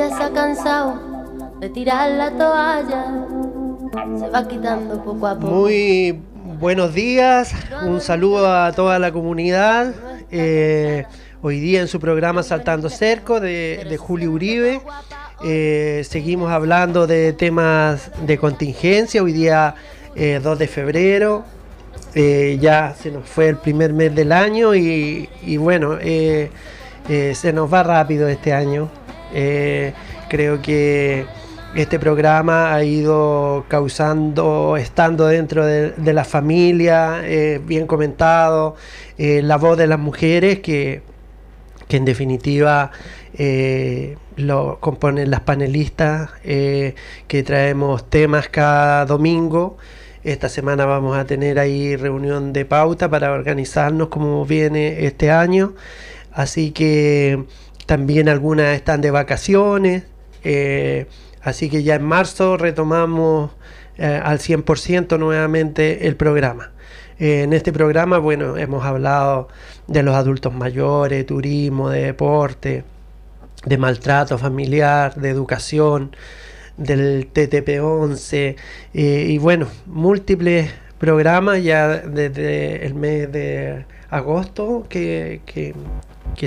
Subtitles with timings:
[0.00, 0.98] ya se ha cansado
[1.60, 3.04] de tirar la toalla.
[4.18, 5.52] Se va quitando poco a poco.
[5.52, 6.18] Muy
[6.58, 7.52] buenos días,
[7.84, 9.92] un saludo a toda la comunidad.
[10.30, 11.04] Eh,
[11.42, 14.80] hoy día en su programa Saltando Cerco de, de Julio Uribe.
[15.44, 19.22] Eh, seguimos hablando de temas de contingencia.
[19.22, 19.74] Hoy día
[20.14, 21.44] 2 eh, de febrero.
[22.14, 27.82] ya se nos fue el primer mes del año y, y bueno, se nos va
[27.82, 28.88] rápido este año.
[30.28, 31.26] Creo que
[31.74, 38.74] este programa ha ido causando, estando dentro de, la familia, eh, bien comentado,
[39.18, 41.02] eh, la voz de las mujeres que,
[41.88, 42.90] en definitiva
[43.34, 49.76] eh, lo componen las panelistas, que traemos temas cada domingo.
[50.24, 55.74] Esta semana vamos a tener ahí reunión de pauta para organizarnos como viene este año.
[56.32, 57.44] Así que
[57.90, 60.04] también algunas están de vacaciones.
[61.42, 63.50] Así que ya en marzo retomamos
[63.98, 66.70] eh, al 100% nuevamente el programa.
[67.18, 69.48] Eh, en este programa, bueno, hemos hablado
[69.86, 72.84] de los adultos mayores, turismo, de deporte,
[73.64, 76.14] de maltrato familiar, de educación,
[76.76, 78.56] del TTP-11
[78.94, 85.42] eh, y bueno, múltiples programas ya desde el mes de agosto que,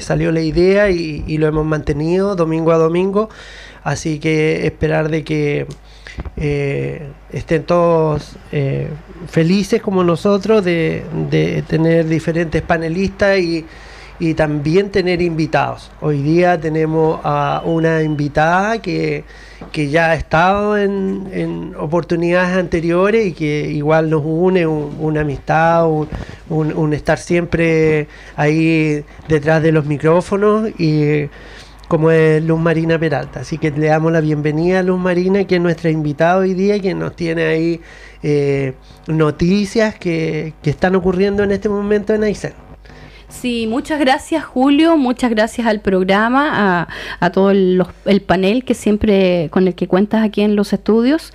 [0.02, 3.30] salió la idea y, lo hemos mantenido domingo a domingo.
[3.84, 5.68] Así que esperar de que
[6.38, 8.90] eh, estén todos eh,
[9.28, 13.66] felices como nosotros de, tener diferentes panelistas y,
[14.34, 15.92] también tener invitados.
[16.00, 19.26] Hoy día tenemos a una invitada que,
[19.74, 25.86] ya ha estado en, oportunidades anteriores y que igual nos une una amistad,
[26.50, 28.08] un estar siempre
[28.38, 31.28] ahí detrás de los micrófonos y
[31.94, 33.42] como es Luz Marina Peralta.
[33.42, 36.80] Así que le damos la bienvenida a Luz Marina, que es nuestra invitada hoy día,
[36.80, 37.82] que nos tiene ahí
[38.24, 38.74] eh,
[39.08, 42.54] noticias que, que, están ocurriendo en este momento en Aysén.
[43.42, 46.88] Sí, muchas gracias Julio, muchas gracias al programa, a,
[47.20, 51.34] a todo el, el, panel que siempre con el que cuentas aquí en los estudios.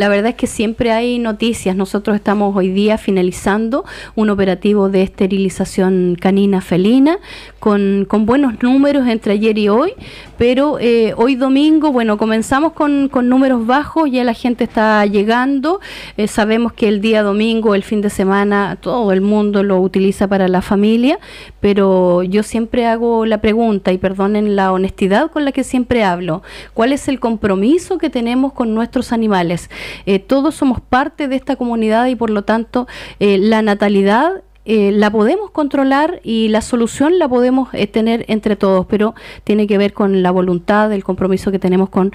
[0.00, 1.76] La verdad es que siempre hay noticias.
[1.76, 3.84] Nosotros estamos hoy día finalizando
[4.14, 7.18] un operativo de esterilización canina felina
[7.58, 9.92] con, con buenos números entre ayer y hoy,
[10.38, 15.80] pero eh, hoy domingo, bueno, comenzamos con, con, números bajos, ya la gente está llegando.
[16.16, 20.26] Eh, sabemos que el día domingo, el fin de semana, todo el mundo lo utiliza
[20.28, 21.18] para la familia
[21.60, 26.42] pero yo siempre hago la pregunta, y perdonen la honestidad con la que siempre hablo,
[26.74, 29.70] ¿cuál es el compromiso que tenemos con nuestros animales?
[30.06, 32.86] Eh, todos somos parte de esta comunidad y por lo tanto
[33.18, 38.86] eh, la natalidad eh, la podemos controlar y la solución la podemos tener entre todos,
[38.86, 42.12] pero tiene que ver con la voluntad, el compromiso que tenemos con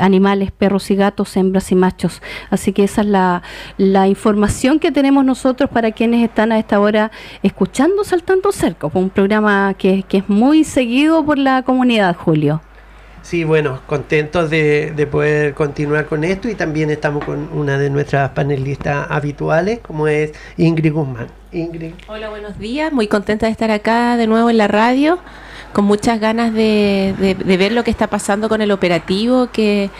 [0.00, 2.20] animales, perros y gatos, hembras y machos.
[2.50, 3.42] Así que esa es la,
[3.78, 7.12] la, información que tenemos nosotros para quienes están a esta hora
[7.42, 12.60] escuchando Saltando Cerco, un programa que es muy seguido por la comunidad, Julio.
[13.24, 18.30] Sí, bueno, contentos de, poder continuar con esto y también estamos con una de nuestras
[18.32, 21.28] panelistas habituales, como es Ingrid Guzmán.
[21.50, 21.94] Ingrid.
[22.06, 25.18] Hola, buenos días, muy contenta de estar acá de nuevo en la radio
[25.74, 29.90] con muchas ganas de, ver lo que está pasando con el operativo, que,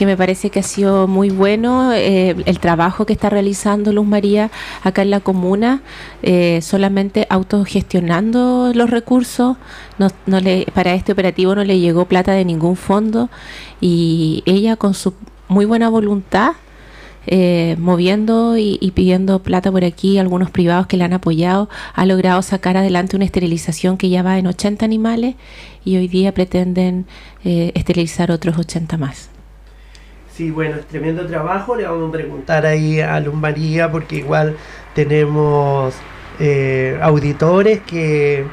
[0.00, 4.50] me parece que ha sido muy bueno, eh, el trabajo que está realizando Luz María
[4.82, 5.82] acá en la comuna,
[6.22, 9.58] eh, solamente autogestionando los recursos,
[9.98, 13.28] no, no le, para este operativo no le llegó plata de ningún fondo
[13.78, 15.12] y ella con su
[15.48, 16.52] muy buena voluntad
[17.26, 22.42] eh, moviendo y, pidiendo plata por aquí, algunos privados que le han apoyado, ha logrado
[22.42, 25.34] sacar adelante una esterilización que ya va en 80 animales
[25.84, 27.06] y hoy día pretenden
[27.44, 29.28] eh, esterilizar otros 80 más.
[30.32, 31.76] Sí, bueno, es tremendo trabajo.
[31.76, 34.56] Le vamos a preguntar ahí a Luz María porque igual
[34.94, 35.94] tenemos
[36.38, 38.46] eh, auditores que,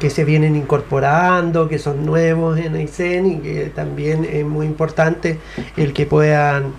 [0.00, 5.38] que se vienen incorporando, que son nuevos en Aysén y que también es muy importante
[5.76, 6.72] el que puedan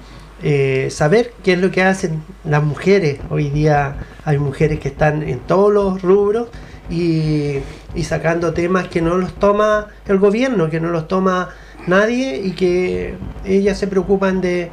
[0.44, 3.19] eh, saber qué es lo que hacen las mujeres.
[3.30, 6.50] Hoy día hay mujeres que están en todos los rubros
[6.89, 7.60] y,
[8.04, 11.50] sacando temas que no los toma el gobierno, que no los toma
[11.88, 14.72] nadie y que ellas se preocupan de,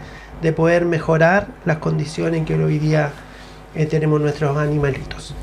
[0.54, 3.12] poder mejorar las condiciones en que hoy día
[3.74, 5.34] eh, tenemos nuestros animalitos.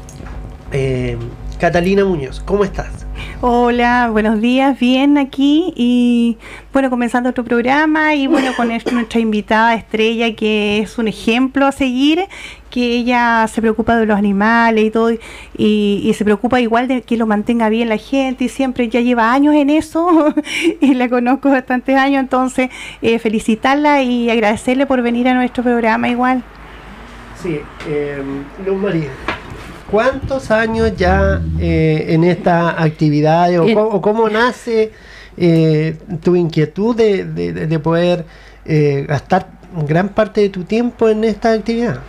[0.71, 1.17] Eh,
[1.62, 3.06] Catalina Muñoz, ¿cómo estás?
[3.40, 6.40] Hola, buenos días, bien aquí y
[6.74, 11.72] bueno, comenzando otro programa y bueno, con nuestra invitada estrella que es un ejemplo a
[11.72, 12.25] seguir,
[12.72, 15.12] que ella se preocupa de los animales y todo
[15.56, 19.31] y, se preocupa igual de que lo mantenga bien la gente y siempre ya lleva
[19.31, 20.34] años en eso
[20.81, 22.72] y la conozco bastantes años, entonces
[23.04, 26.42] eh, felicitarla y agradecerle por venir a nuestro programa igual.
[27.40, 28.19] Sí, eh,
[28.66, 29.31] Luz María.
[29.91, 34.93] ¿Cuántos años ya eh, en esta actividad o, cómo, nace
[35.35, 38.25] eh, tu inquietud de, poder
[38.63, 42.01] eh, gastar gran parte de tu tiempo en esta actividad?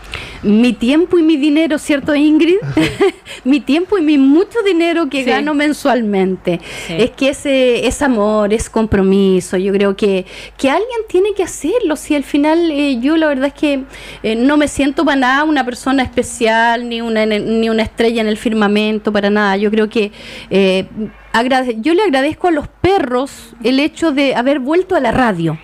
[0.42, 2.56] Mi tiempo y mi dinero, ¿cierto Ingrid?
[3.44, 6.60] mi tiempo y mi mucho dinero que gano mensualmente.
[6.88, 9.56] Es que ese es amor, es compromiso.
[9.56, 10.26] Yo creo que,
[10.56, 11.94] que alguien tiene que hacerlo.
[11.94, 13.84] Si al final eh, yo la verdad es que
[14.24, 18.26] eh, no me siento para nada una persona especial, ni una, ni una estrella en
[18.26, 19.56] el firmamento, para nada.
[19.56, 20.10] Yo creo que...
[20.50, 20.86] Eh,
[21.78, 25.58] yo le agradezco a los perros el hecho de haber vuelto a la radio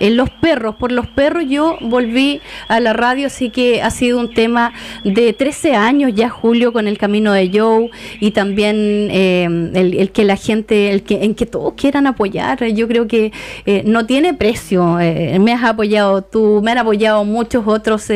[0.00, 0.76] en los perros.
[0.76, 4.72] Por los perros yo volví a la radio, así que ha sido un tema
[5.04, 7.90] de 13 años ya, Julio, con el camino de Joe
[8.20, 9.44] y también eh,
[9.74, 12.64] el, que la gente, el que, en que todos quieran apoyar.
[12.68, 13.32] Yo creo que
[13.66, 15.00] eh, no tiene precio.
[15.00, 18.10] Eh, me has apoyado tú, me han apoyado muchos otros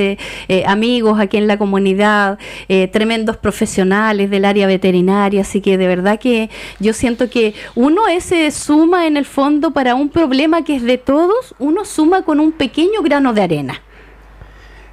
[0.66, 2.38] amigos aquí en la comunidad,
[2.92, 6.50] tremendos profesionales del área veterinaria, así que de verdad que
[6.80, 10.98] yo siento que uno se suma en el fondo para un problema que es de
[10.98, 13.74] todos, uno suma con un pequeño grano de arena.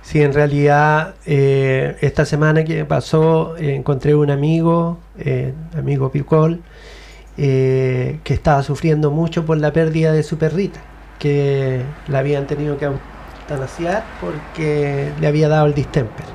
[0.01, 6.61] Sí, en realidad eh, esta semana que pasó eh, encontré un amigo, eh, amigo Picol,
[7.35, 10.81] que estaba sufriendo mucho por la pérdida de su perrita,
[11.17, 16.25] que la habían tenido que eutanasiar porque le había dado el distemper.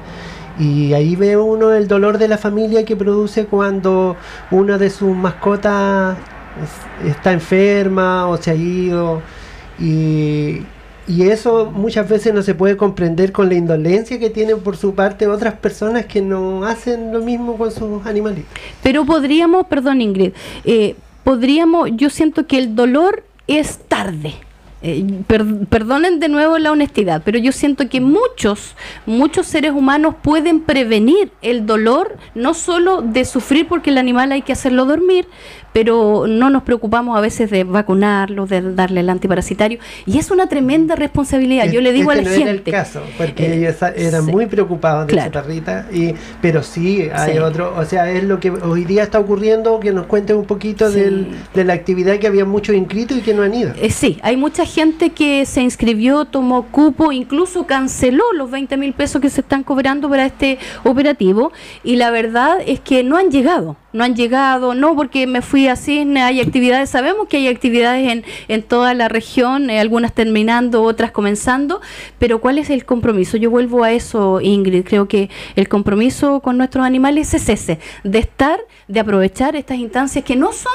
[0.58, 4.16] Y ahí ve uno el dolor de la familia que produce cuando
[4.50, 6.16] una de sus mascotas
[7.06, 9.22] está enferma o se ha ido
[9.78, 10.62] y,
[11.08, 15.26] eso muchas veces no se puede comprender con la indolencia que tienen por su parte
[15.26, 18.50] otras personas que no hacen lo mismo con sus animalitos.
[18.82, 20.32] Pero podríamos, perdón Ingrid,
[20.64, 24.34] eh, podríamos, yo siento que el dolor es tarde.
[24.80, 25.04] Eh,
[25.68, 28.76] perdonen de nuevo la honestidad, pero yo siento que muchos,
[29.06, 34.42] muchos seres humanos pueden prevenir el dolor, no solo de sufrir porque el animal hay
[34.42, 35.26] que hacerlo dormir,
[35.72, 40.48] pero no nos preocupamos a veces de vacunarlo, de darle el antiparasitario, y es una
[40.48, 41.70] tremenda responsabilidad.
[41.70, 42.42] Yo le digo a la no gente.
[42.42, 47.08] Era el caso, porque eh, ellos eran muy preocupados de esa perrita, y, pero sí
[47.12, 50.46] hay otro, o sea, es lo que hoy día está ocurriendo, que nos cuente un
[50.46, 53.72] poquito de la actividad que había muchos inscritos y que no han ido.
[53.80, 58.92] Eh, sí, hay mucha gente que se inscribió, tomó cupo, incluso canceló los 20 mil
[58.92, 63.30] pesos que se están cobrando para este operativo, y la verdad es que no han
[63.30, 67.48] llegado no han llegado, no porque me fui a Cisne, hay actividades, sabemos que hay
[67.48, 71.80] actividades en, en toda la región, eh, algunas terminando, otras comenzando,
[72.18, 73.36] pero ¿cuál es el compromiso?
[73.36, 78.18] Yo vuelvo a eso, Ingrid, creo que el compromiso con nuestros animales es ese, de
[78.18, 80.72] estar, de aprovechar estas instancias que no son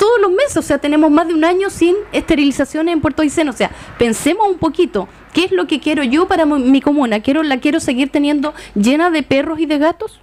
[0.00, 3.50] todos los meses, o sea, tenemos más de un año sin esterilizaciones en Puerto Aysén,
[3.50, 7.20] o sea, pensemos un poquito, ¿qué es lo que quiero yo para mi comuna?
[7.20, 10.18] ¿Quiero, ¿La quiero seguir teniendo llena de perros y de gatos?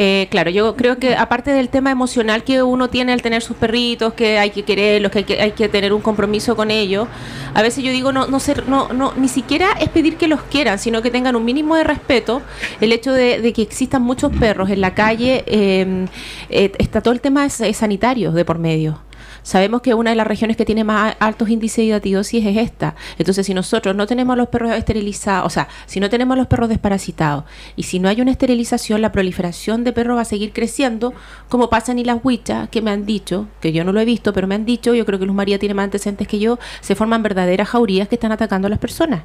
[0.00, 3.56] Eh, claro, yo creo que aparte del tema emocional que uno tiene al tener sus
[3.56, 7.08] perritos, que hay que quererlos, que hay que, hay que tener un compromiso con ellos,
[7.52, 10.40] a veces yo digo, no, no, ser, no, no, ni siquiera es pedir que los
[10.42, 12.42] quieran, sino que tengan un mínimo de respeto.
[12.80, 16.06] El hecho de, que existan muchos perros en la calle, eh,
[16.48, 19.07] eh, está todo el tema sanitario de por medio.
[19.48, 22.96] Sabemos que una de las regiones que tiene más altos índices de datidosis es esta.
[23.16, 26.68] Entonces, si nosotros no tenemos los perros esterilizados, o sea, si no tenemos los perros
[26.68, 31.14] desparasitados y si no hay una esterilización, la proliferación de perros va a seguir creciendo,
[31.48, 34.34] como pasa en las huichas, que me han dicho, que yo no lo he visto,
[34.34, 36.94] pero me han dicho, yo creo que Luz María tiene más antecedentes que yo, se
[36.94, 39.22] forman verdaderas jaurías que están atacando a las personas.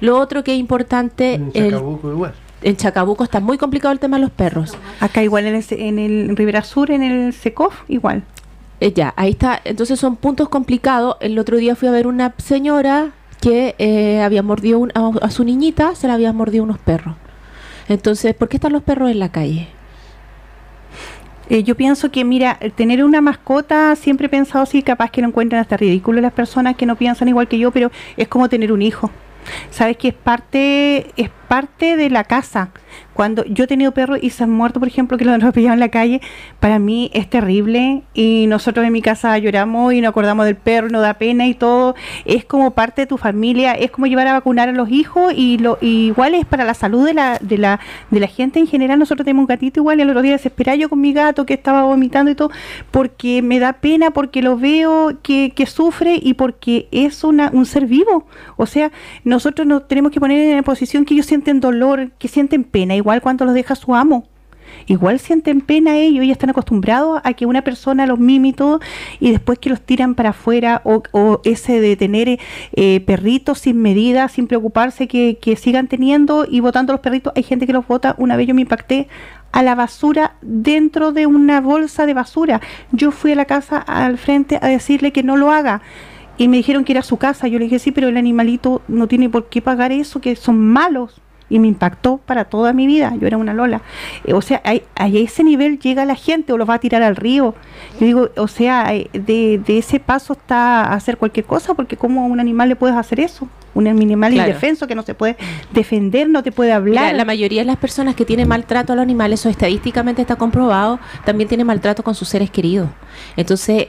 [0.00, 1.34] Lo otro que es importante...
[1.34, 4.76] En Chacabuco igual en Chacabuco está muy complicado el tema de los perros.
[4.98, 8.24] Acá igual en el, en el Rivera Sur, en el SECOF, igual.
[8.80, 9.60] Eh, ya, ahí está.
[9.64, 11.16] Entonces son puntos complicados.
[11.20, 15.94] El otro día fui a ver una señora que eh, había mordido a, su niñita,
[15.94, 17.16] se la habían mordido unos perros.
[17.88, 19.68] Entonces, ¿por qué están los perros en la calle?
[21.48, 25.28] Eh, yo pienso que, mira, tener una mascota, siempre he pensado así, capaz que lo
[25.28, 28.72] encuentran hasta ridículo las personas que no piensan igual que yo, pero es como tener
[28.72, 29.10] un hijo.
[29.70, 32.70] Sabes que es parte, es parte de la casa.
[33.12, 35.74] Cuando yo he tenido perros y se han muerto, por ejemplo, que los han pillado
[35.74, 36.20] en la calle,
[36.60, 40.88] para mí es terrible y nosotros en mi casa lloramos y nos acordamos del perro,
[40.88, 41.94] nos da pena y todo.
[42.24, 45.58] Es como parte de tu familia, es como llevar a vacunar a los hijos y
[45.58, 48.98] lo igual es para la salud de la, de la, de la gente en general.
[48.98, 51.54] Nosotros tenemos un gatito igual y el otro día desesperada yo con mi gato que
[51.54, 52.50] estaba vomitando y todo,
[52.90, 57.66] porque me da pena, porque lo veo que, que sufre y porque es una, un
[57.66, 58.26] ser vivo.
[58.56, 58.92] O sea,
[59.24, 62.94] nosotros nos tenemos que poner en la posición que ellos sienten dolor, que sienten pena
[62.94, 64.24] igual cuando los deja su amo.
[64.86, 68.80] Igual sienten pena ellos y están acostumbrados a que una persona los mime y todo,
[69.20, 72.38] y después que los tiran para afuera, o, ese de tener
[72.72, 77.34] eh, perritos sin medida, sin preocuparse que, que sigan teniendo y votando los perritos.
[77.36, 79.08] Hay gente que los vota, una vez yo me impacté
[79.52, 82.60] a la basura dentro de una bolsa de basura.
[82.92, 85.82] Yo fui a la casa al frente a decirle que no lo haga
[86.38, 87.46] y me dijeron que era su casa.
[87.46, 90.58] Yo le dije, sí, pero el animalito no tiene por qué pagar eso, que son
[90.58, 93.14] malos y me impactó para toda mi vida.
[93.20, 93.82] Yo era una Lola.
[94.24, 97.16] Eh, o sea, a, ese nivel llega la gente o los va a tirar al
[97.16, 97.54] río.
[98.00, 102.24] Yo digo, o sea, eh, de, ese paso está hacer cualquier cosa, porque como a
[102.24, 103.48] un animal le puedes hacer eso?
[103.74, 105.36] Un animal indefenso que no se puede
[105.72, 107.14] defender, no te puede hablar.
[107.14, 110.98] la mayoría de las personas que tienen maltrato a los animales, eso estadísticamente está comprobado,
[111.26, 112.88] también tienen maltrato con sus seres queridos.
[113.36, 113.88] Entonces,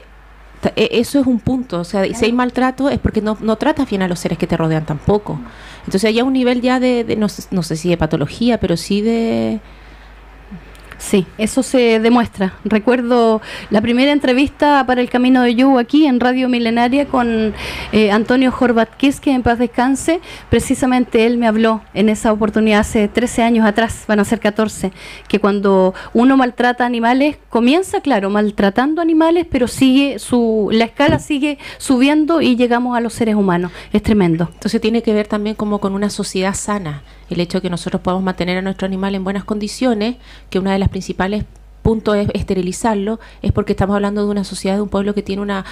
[0.74, 4.02] eso es un punto, o sea, si hay maltrato es porque no, no tratas bien
[4.02, 5.38] a los seres que te rodean tampoco.
[5.86, 9.60] Entonces hay un nivel ya de, no, no, sé si de patología, pero sí de,
[10.98, 12.54] Sí, eso se demuestra.
[12.64, 13.40] Recuerdo
[13.70, 17.54] la primera entrevista para el Camino de Yu aquí en Radio Milenaria con
[17.92, 20.20] eh, Antonio Jorbatquis, que en paz descanse.
[20.50, 24.92] Precisamente él me habló en esa oportunidad hace 13 años atrás, van a ser 14,
[25.28, 31.58] que cuando uno maltrata animales, comienza, claro, maltratando animales, pero sigue su la escala sigue
[31.78, 33.70] subiendo y llegamos a los seres humanos.
[33.92, 34.50] Es tremendo.
[34.52, 38.02] Entonces tiene que ver también como con una sociedad sana el hecho de que nosotros
[38.02, 40.16] podamos mantener a nuestro animal en buenas condiciones,
[40.50, 41.44] que una de las principales
[41.82, 45.42] puntos es esterilizarlo, es porque estamos hablando de una sociedad, de un pueblo que tiene
[45.42, 45.64] una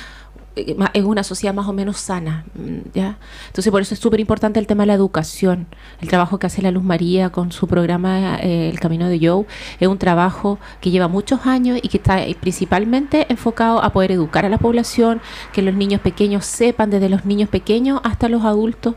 [0.57, 3.19] es una sociedad más o menos sana, mm, ¿ya?
[3.49, 5.67] Entonces por eso es súper importante el tema de la educación,
[6.01, 9.45] el trabajo que hace la Luz María con su programa eh, El Camino de Joe,
[9.79, 14.47] es un trabajo que lleva muchos años y que está principalmente enfocado a poder educar
[14.47, 15.21] a la población,
[15.53, 18.95] que los niños pequeños sepan desde los niños pequeños hasta los adultos,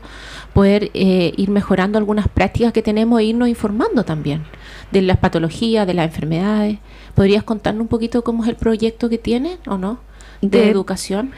[0.54, 4.44] poder eh, ir mejorando algunas prácticas que tenemos e irnos informando también
[4.90, 6.78] de las patologías, de las enfermedades.
[7.14, 10.09] ¿Podrías contarnos un poquito cómo es el proyecto que tienen o no
[10.40, 11.32] de educación?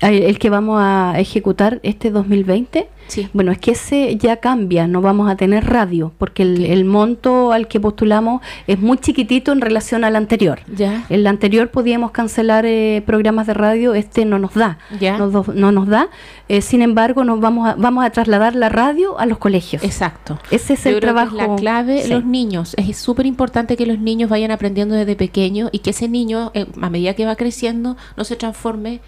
[0.00, 2.88] El que vamos a ejecutar este 2020
[3.32, 7.68] bueno, es que ese ya cambia, no vamos a tener radio, porque el, monto al
[7.68, 10.60] que postulamos es muy chiquitito en relación al anterior.
[10.74, 11.04] Ya.
[11.08, 15.18] El anterior podíamos cancelar eh, programas de radio, este no nos da, ya.
[15.18, 16.08] No, no, nos da.
[16.48, 19.82] Eh, sin embargo, nos vamos a, vamos a trasladar la radio a los colegios.
[19.82, 20.38] Exacto.
[20.50, 21.36] Ese es el trabajo.
[21.36, 22.74] la clave, los niños.
[22.76, 26.66] Es súper importante que los niños vayan aprendiendo desde pequeños y que ese niño, eh,
[26.80, 29.00] a medida que va creciendo, no se transforme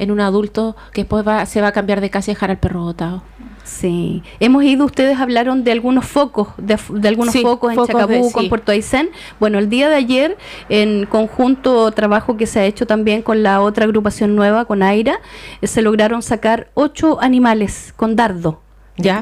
[0.00, 2.58] en un adulto que después va, se va a cambiar de casa y dejar al
[2.58, 3.22] perro botado.
[3.62, 6.76] Sí, hemos ido, ustedes hablaron de algunos focos, de,
[7.06, 9.10] algunos focos en Chacabuco, en Puerto Aysén.
[9.38, 10.38] Bueno, el día de ayer,
[10.70, 15.20] en conjunto trabajo que se ha hecho también con la otra agrupación nueva, con AIRA,
[15.60, 18.60] eh, se lograron sacar ocho animales con dardo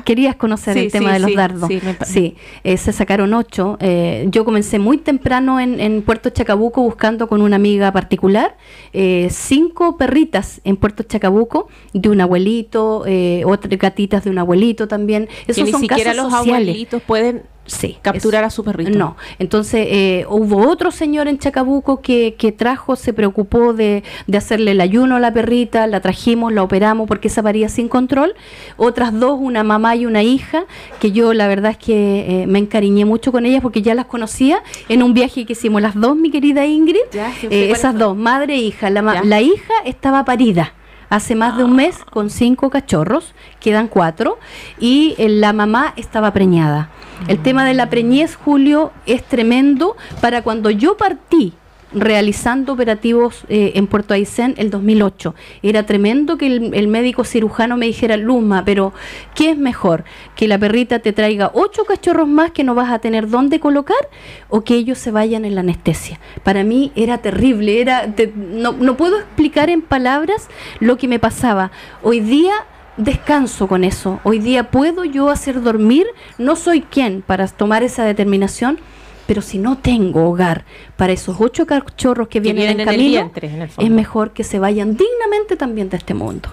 [0.04, 1.70] Querías conocer el tema de los dardos.
[2.04, 3.76] Sí, eh, se sacaron ocho.
[3.80, 8.56] Eh, yo comencé muy temprano en, Puerto Chacabuco buscando con una amiga particular
[8.92, 13.04] eh, cinco perritas en Puerto Chacabuco de un abuelito,
[13.44, 15.28] otras gatitas de un abuelito también.
[15.46, 18.90] Esos ni siquiera los abuelitos pueden sí, capturar a su perrito.
[18.90, 24.38] No, entonces eh, hubo otro señor en Chacabuco que, que trajo, se preocupó de, de,
[24.38, 28.34] hacerle el ayuno a la perrita, la trajimos, la operamos porque esa paría sin control.
[28.76, 30.64] Otras dos, una mamá y una hija,
[30.98, 34.06] que yo la verdad es que eh, me encariñé mucho con ellas porque ya las
[34.06, 36.98] conocía en un viaje que hicimos las dos, mi querida Ingrid.
[37.14, 38.90] Eh, esas dos, madre e hija.
[38.90, 40.72] La, la hija estaba parida
[41.10, 44.38] hace más de un mes con cinco cachorros, quedan cuatro,
[44.78, 46.90] y la mamá estaba preñada.
[47.26, 49.96] El tema de la preñez, Julio, es tremendo.
[50.20, 51.54] Para cuando yo partí
[51.92, 55.34] realizando operativos eh, en Puerto Aysén el 2008.
[55.62, 58.92] Era tremendo que el, médico cirujano me dijera, Luma, pero
[59.34, 60.04] ¿qué es mejor?
[60.36, 63.96] ¿Que la perrita te traiga ocho cachorros más que no vas a tener dónde colocar
[64.48, 66.20] o que ellos se vayan en la anestesia?
[66.42, 70.48] Para mí era terrible, era no, no puedo explicar en palabras
[70.80, 71.70] lo que me pasaba.
[72.02, 72.52] Hoy día
[72.98, 74.20] descanso con eso.
[74.24, 78.78] Hoy día puedo yo hacer dormir, no soy quien para tomar esa determinación,
[79.26, 80.64] pero si no tengo hogar
[80.96, 83.30] para esos ocho cachorros que, vienen, en, camino,
[83.78, 86.50] es mejor que se vayan dignamente también de este mundo.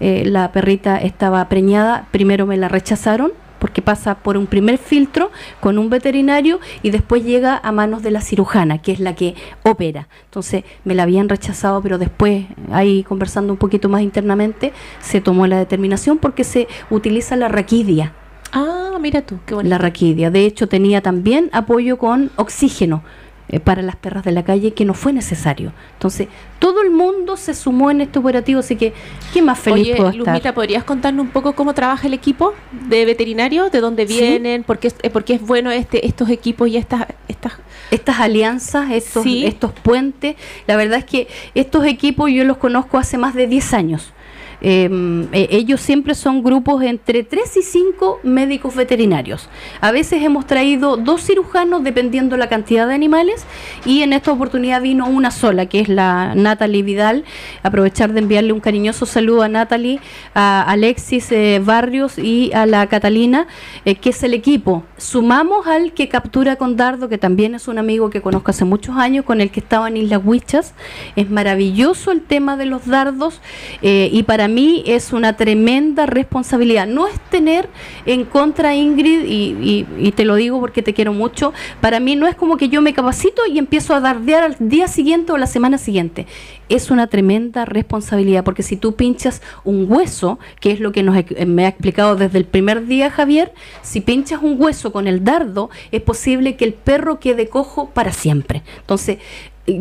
[0.00, 5.30] Eh, la perrita estaba preñada, primero me la rechazaron porque pasa por un primer filtro
[5.60, 9.34] con un veterinario y después llega a manos de la cirujana, que es la que
[9.62, 10.08] opera.
[10.24, 15.46] Entonces me la habían rechazado, pero después, ahí conversando un poquito más internamente, se tomó
[15.46, 18.12] la determinación porque se utiliza la raquidia.
[18.52, 19.70] Ah, mira tú, qué bonito.
[19.70, 20.30] La raquidia.
[20.30, 23.02] De hecho, tenía también apoyo con oxígeno
[23.50, 25.72] eh, para las perras de la calle que no fue necesario.
[25.94, 26.28] Entonces,
[26.58, 28.92] todo el mundo se sumó en este operativo, así que,
[29.32, 30.54] ¿qué más feliz Oye, puedo Luzmita, estar?
[30.54, 32.52] ¿podrías contarnos un poco cómo trabaja el equipo
[32.88, 33.70] de veterinarios?
[33.72, 34.18] ¿De dónde Sí.
[34.20, 34.64] vienen?
[34.64, 37.06] ¿Por qué, es- eh, por qué es bueno este, estos equipos y estas...
[37.28, 37.52] estas
[37.90, 39.46] estas alianzas, estos, Sí.
[39.46, 40.36] estos puentes.
[40.66, 44.12] La verdad es que estos equipos yo los conozco hace más de 10 años.
[44.60, 49.48] Eh, eh, ellos siempre son grupos entre 3 y 5 médicos veterinarios.
[49.80, 53.44] A veces hemos traído dos cirujanos dependiendo la cantidad de animales
[53.84, 57.24] y en esta oportunidad vino una sola, que es la Natalie Vidal.
[57.62, 60.00] Aprovechar de enviarle un cariñoso saludo a Natalie,
[60.34, 63.46] a Alexis eh, Barrios y a la Catalina,
[63.84, 64.84] eh, que es el equipo.
[64.96, 68.96] Sumamos al que captura con dardo, que también es un amigo que conozco hace muchos
[68.96, 70.74] años, con el que estaba en Islas Huichas.
[71.16, 73.40] Es maravilloso el tema de los dardos
[73.82, 76.86] eh, y para mí es una tremenda responsabilidad.
[76.86, 77.68] No es tener
[78.06, 82.34] en contra Ingrid, y, te lo digo porque te quiero mucho, para mí no es
[82.34, 85.78] como que yo me capacito y empiezo a dardear al día siguiente o la semana
[85.78, 86.26] siguiente.
[86.68, 91.16] Es una tremenda responsabilidad porque si tú pinchas un hueso, que es lo que nos,
[91.16, 93.52] he- me ha explicado desde el primer día Javier,
[93.82, 98.12] si pinchas un hueso con el dardo, es posible que el perro quede cojo para
[98.12, 98.62] siempre.
[98.80, 99.18] Entonces,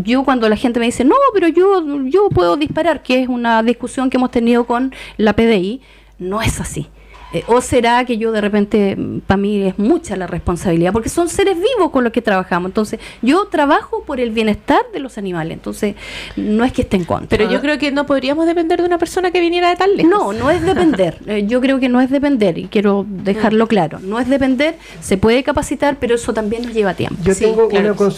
[0.03, 3.63] yo cuando la gente me dice, no, pero yo, yo puedo disparar, que es una
[3.63, 5.81] discusión que hemos tenido con la PDI,
[6.19, 6.87] no es así.
[7.33, 11.27] Eh, o será que yo de repente, para mí es mucha la responsabilidad, porque son
[11.27, 12.69] seres vivos con los que trabajamos.
[12.69, 15.53] Entonces, yo trabajo por el bienestar de los animales.
[15.53, 15.95] Entonces,
[16.37, 17.37] no es que esté en contra.
[17.37, 20.09] Pero yo creo que no podríamos depender de una persona que viniera de tal lejos.
[20.09, 21.17] No, no es depender.
[21.27, 23.99] Eh, Yo creo que no es depender y quiero dejarlo claro.
[23.99, 27.21] No es depender, se puede capacitar, pero eso también nos lleva tiempo.
[27.23, 28.17] Yo Sí, tengo claro una sí.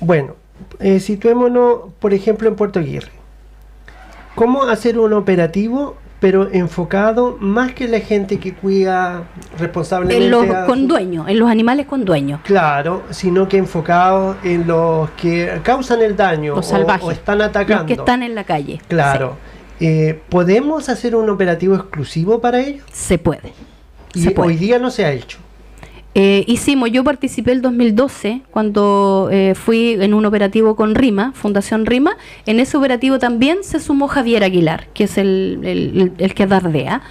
[0.00, 0.34] Bueno,
[0.78, 3.10] eh, situémonos, por ejemplo, en Puerto Aguirre.
[4.34, 9.24] ¿Cómo hacer un operativo, pero enfocado más que la gente que cuida
[9.58, 10.24] responsablemente?
[10.24, 12.40] En los a con dueño, en los animales con dueño.
[12.44, 17.04] Claro, sino que enfocado en los que causan el daño Los o- salvajes.
[17.04, 17.82] o, están atacando.
[17.82, 18.80] Los que están en la calle.
[18.88, 19.36] Claro.
[19.80, 22.84] Eh, ¿Podemos hacer un operativo exclusivo para ellos?
[22.92, 23.52] Se puede.
[24.14, 24.48] Y Se puede.
[24.50, 25.38] hoy día no se ha hecho.
[26.14, 31.86] Eh, hicimos, yo participé el 2012 cuando eh, fui en un operativo con RIMA, Fundación
[31.86, 32.16] RIMA.
[32.46, 37.02] En ese operativo también se sumó Javier Aguilar, que es el, el- que dardea.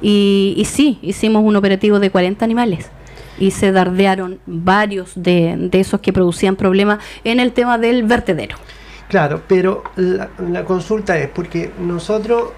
[0.00, 2.90] Y, y sí, hicimos un operativo de 40 animales.
[3.38, 8.56] Y se dardearon varios de, de esos que producían problemas en el tema del vertedero.
[9.08, 12.52] Claro, pero la, la consulta es porque nosotros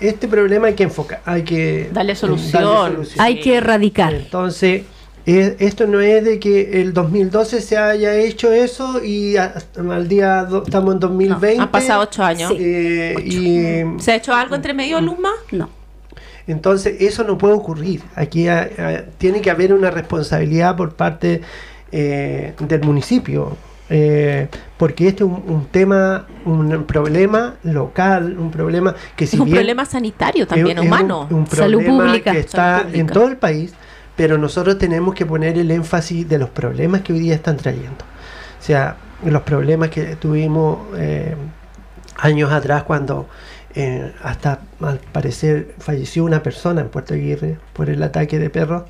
[0.00, 2.64] este problema hay que enfocar, hay que Darle eh, solución.
[3.18, 4.14] Hay que erradicar.
[4.14, 4.82] Entonces,
[5.26, 10.44] eh, esto no es de que el 2012 se haya hecho eso y al día
[10.44, 11.60] do- estamos en 2020.
[11.62, 12.50] Han pasado ocho años.
[12.50, 12.56] Sí.
[12.60, 15.30] eh, y ¿Se ha hecho algo entre medio, Luzma?
[15.52, 15.68] No.
[16.46, 18.02] entonces eso no puede ocurrir.
[18.16, 18.68] Aquí ah,
[19.18, 21.40] tiene que haber una responsabilidad por parte
[21.92, 23.56] eh, del municipio.
[23.90, 29.40] eh, porque este es un, un tema, un problema local, un problema que si es
[29.40, 31.28] un bien problema sanitario también, es- es humano.
[31.30, 32.32] Un, un Salud problema pública.
[32.32, 33.00] que está Salud pública.
[33.00, 33.74] en todo el país,
[34.16, 38.04] pero nosotros tenemos que poner el énfasis de los problemas que hoy día están trayendo.
[38.60, 41.34] O sea, los problemas que tuvimos eh,
[42.16, 43.28] años atrás cuando
[43.74, 48.84] eh, hasta al parecer falleció una persona en Puerto Aguirre por el ataque de perros.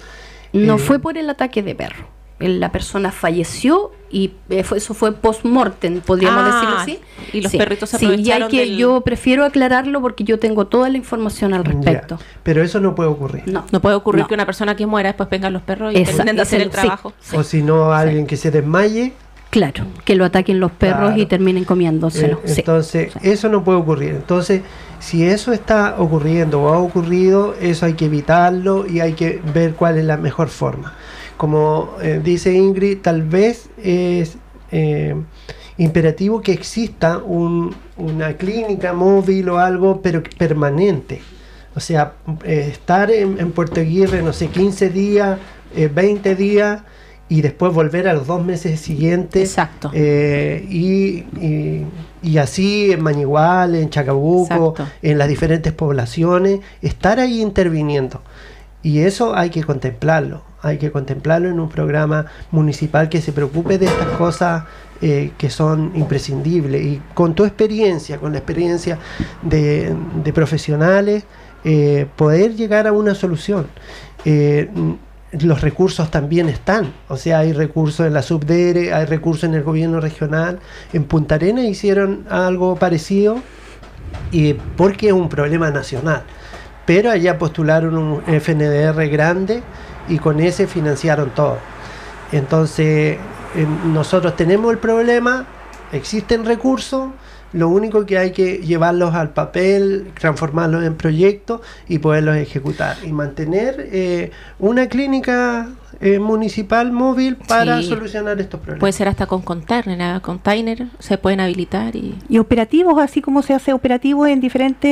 [0.52, 2.06] No Eh, fue por el ataque de perro.
[2.38, 6.98] El- La persona falleció y eh, fue- eso fue post-mortem, podríamos Ah, decirlo así.
[7.32, 10.38] y los perritos se Sí, y hay aprovecharon que, del- yo prefiero aclararlo porque yo
[10.38, 12.18] tengo toda la información al ya, respecto.
[12.42, 13.44] pero eso no puede ocurrir.
[13.46, 14.28] No, No puede ocurrir No.
[14.28, 16.72] que una persona que muera después vengan los perros y de hacer el sí.
[16.72, 17.12] trabajo.
[17.34, 19.12] O si no, alguien que se desmaye.
[19.50, 21.20] Claro, que lo ataquen los perros Claro.
[21.20, 22.38] y terminen comiéndoselo.
[22.42, 22.60] Eh, sí.
[22.60, 24.10] entonces, eso no puede ocurrir.
[24.10, 24.62] Entonces,
[24.98, 29.74] si eso está ocurriendo o ha ocurrido, eso hay que evitarlo y hay que ver
[29.74, 30.94] cuál es la mejor forma.
[31.36, 34.36] Como eh, dice Ingrid, tal vez es
[34.70, 35.14] eh,
[35.78, 41.20] imperativo que exista un- una clínica móvil o algo, pero permanente.
[41.74, 42.12] O sea,
[42.44, 45.38] eh, estar en, en Puerto Aguirre, no sé, 15 días,
[45.74, 46.82] eh, 20 días
[47.28, 49.42] y después volver a los dos meses siguientes.
[49.50, 49.90] Exacto.
[49.94, 51.86] Eh, y, y-
[52.22, 54.86] y así en Mañigual, en Chacabuco, Exacto.
[55.02, 58.20] en las diferentes poblaciones, estar ahí interviniendo.
[58.82, 63.78] Y eso hay que contemplarlo, hay que contemplarlo en un programa municipal que se preocupe
[63.78, 64.64] de estas cosas
[65.00, 66.84] eh, que son imprescindibles.
[66.84, 68.98] Y con tu experiencia, con la experiencia
[69.42, 69.94] de,
[70.32, 71.24] profesionales,
[71.64, 73.66] eh, poder llegar a una solución.
[74.24, 74.70] Eh,
[75.40, 79.62] los recursos también están, o sea, hay recursos en la subdere, hay recursos en el
[79.62, 80.60] gobierno regional,
[80.92, 83.38] en Punta Arenas hicieron algo parecido
[84.30, 86.22] y porque es un problema nacional.
[86.84, 89.62] Pero allá postularon un FNDR grande
[90.08, 91.58] y con ese financiaron todo.
[92.32, 93.18] Entonces,
[93.86, 95.46] nosotros tenemos el problema,
[95.92, 97.10] existen recursos,
[97.52, 102.96] lo único que hay que llevarlos al papel, transformarlos en proyectos y poderlos ejecutar.
[103.04, 105.68] Y mantener eh, una clínica
[106.02, 108.80] eh, municipal móvil para solucionar estos problemas.
[108.80, 112.14] Puede ser hasta con container, container se pueden habilitar y...
[112.28, 114.90] y operativos, así como se hace operativo en diferentes,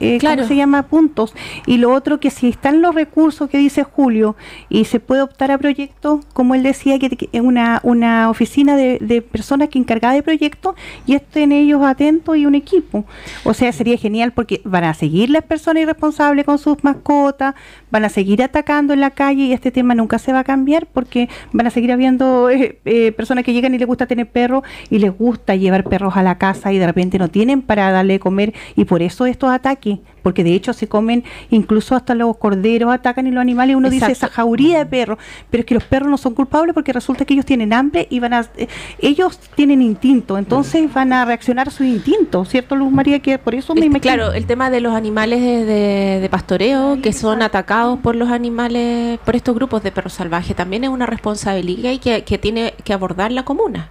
[0.00, 0.84] eh, ¿cómo se llama?
[0.84, 1.34] Puntos.
[1.66, 4.36] Y lo otro que si están los recursos que dice Julio
[4.68, 8.98] y se puede optar a proyectos, como él decía, que es una, una oficina de,
[9.00, 10.74] de personas que encargada de proyectos
[11.06, 13.04] y estén ellos atentos y un equipo.
[13.44, 17.54] O sea, sería genial porque van a seguir las personas irresponsables con sus mascotas,
[17.90, 20.86] van a seguir atacando en la calle y este tema nunca se va a cambiar
[20.86, 24.62] porque van a seguir habiendo eh, eh, personas que llegan y les gusta tener perros
[24.90, 28.18] y les gusta llevar perros a la casa y de repente no tienen para darle
[28.18, 32.92] comer y por eso estos ataques porque de hecho se comen incluso hasta los corderos,
[32.92, 35.18] atacan y los animales, uno dice esa jauría de perros,
[35.50, 38.20] pero es que los perros no son culpables porque resulta que ellos tienen hambre y
[38.20, 38.68] van a, eh,
[39.00, 43.20] ellos tienen instinto, entonces van a reaccionar a su instinto, ¿cierto Luz María?
[43.20, 44.00] Que por eso me imagino.
[44.00, 49.34] Claro, el tema de los animales de, pastoreo que son atacados por los animales, por
[49.34, 53.44] estos grupos de perros salvajes, también es una responsabilidad y que, tiene que abordar la
[53.44, 53.88] comuna.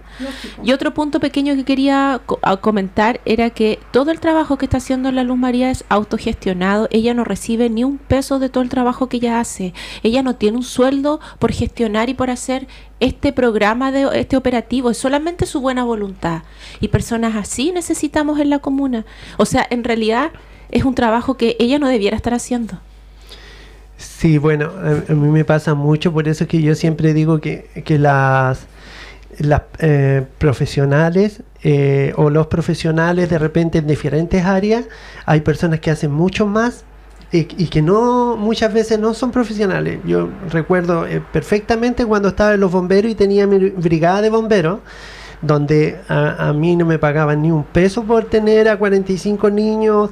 [0.62, 2.20] Y otro punto pequeño que quería
[2.60, 5.84] comentar era que todo el trabajo que está haciendo la Luz María es
[6.18, 9.72] autogestionado gestionado, ella no recibe ni un peso de todo el trabajo que ella hace.
[10.02, 12.66] Ella no tiene un sueldo por gestionar y por hacer
[13.00, 16.42] este programa de este operativo, es solamente su buena voluntad.
[16.80, 19.04] Y personas así necesitamos en la comuna.
[19.36, 20.32] O sea, en realidad
[20.70, 22.78] es un trabajo que ella no debiera estar haciendo.
[23.96, 24.70] Sí, bueno,
[25.08, 28.66] a, mí me pasa mucho, por eso es que yo siempre digo que, que las
[29.38, 34.84] las eh, profesionales eh, o los profesionales de repente en diferentes áreas,
[35.26, 36.84] hay personas que hacen mucho más
[37.32, 39.98] y, que no muchas veces no son profesionales.
[40.06, 44.78] Yo recuerdo eh, perfectamente cuando estaba en los bomberos y tenía mi brigada de bomberos,
[45.42, 50.10] donde a, mí no me pagaban ni un peso por tener a 45 niños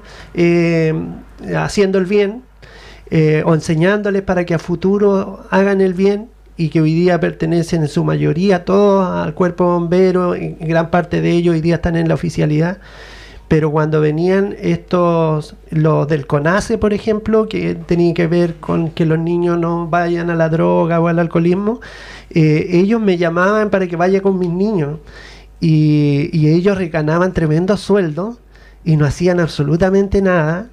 [1.57, 2.43] haciendo el bien
[3.45, 7.89] o enseñándoles para que a futuro hagan el bien y que hoy día pertenecen en
[7.89, 12.09] su mayoría todos al cuerpo bombero, y gran parte de ellos hoy día están en
[12.09, 12.79] la oficialidad,
[13.49, 19.07] pero cuando venían estos, los del CONACE, por ejemplo, que tenían que ver con que
[19.07, 21.81] los niños no vayan a la droga o al alcoholismo,
[22.31, 24.99] eh, ellos me llamaban para que vaya con mis niños.
[25.61, 28.37] Y, y ellos recanaban tremendo sueldo
[28.85, 30.69] y no hacían absolutamente nada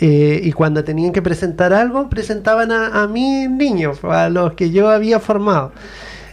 [0.00, 4.70] eh, y cuando tenían que presentar algo, presentaban a, a mis niños, a los que
[4.70, 5.72] yo había formado.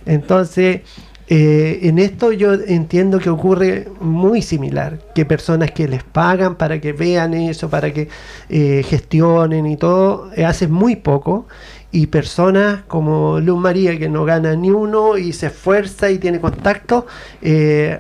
[0.06, 0.82] Entonces,
[1.28, 6.80] eh, en esto yo entiendo que ocurre muy similar, que personas que les pagan para
[6.80, 8.08] que vean eso, para que
[8.48, 11.46] eh, gestionen y todo, hacen muy poco.
[11.90, 16.42] Y personas como Luz María, que no gana ni uno y se esfuerza y tiene
[16.42, 17.08] contacto,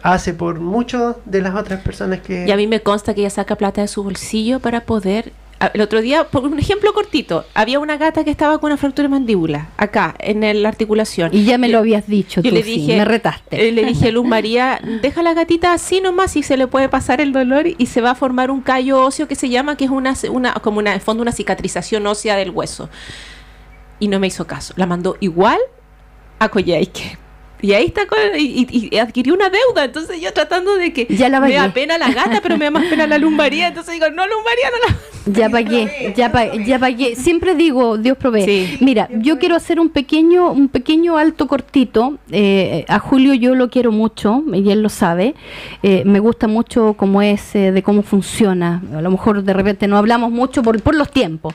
[0.04, 2.46] hace por muchas de las otras personas que...
[2.46, 5.32] Y a mí me consta que ella saca plata de su bolsillo para poder
[5.74, 9.08] el otro día, por un ejemplo cortito, había una gata que estaba con una fractura
[9.08, 11.34] de mandíbula, acá, en la articulación.
[11.34, 13.68] Y ya me lo habías dicho, yo le dije, me retaste.
[13.68, 17.22] Eh, le dije, Luz María, deja la gatita así nomás y se le puede pasar
[17.22, 19.92] el dolor y se va a formar un callo óseo que se llama, que es
[19.92, 22.90] una, una como una, en fondo, una cicatrización ósea del hueso.
[24.00, 24.74] Y no me hizo caso.
[24.78, 25.60] La mandó igual
[26.40, 27.18] a Coyhaique
[27.62, 28.02] y ahí está,
[28.38, 29.86] y, y, adquirió una deuda.
[29.86, 33.08] Entonces yo tratando de que me da pena la gata, pero me da más pena
[33.08, 33.68] la lumbaría.
[33.70, 34.98] Entonces digo, no, lumbaría, no la.
[35.30, 37.16] Ya pagué, ya pagué, ya pagué.
[37.18, 38.78] Siempre digo, Dios provee.
[38.80, 42.18] Mira, yo quiero hacer un pequeño, un pequeño alto cortito.
[42.32, 45.36] Eh, a Julio yo lo quiero mucho, y él lo sabe.
[45.84, 48.82] Eh, me gusta mucho cómo es, eh, de cómo funciona.
[48.96, 51.54] A lo mejor de repente no hablamos mucho por, por los tiempos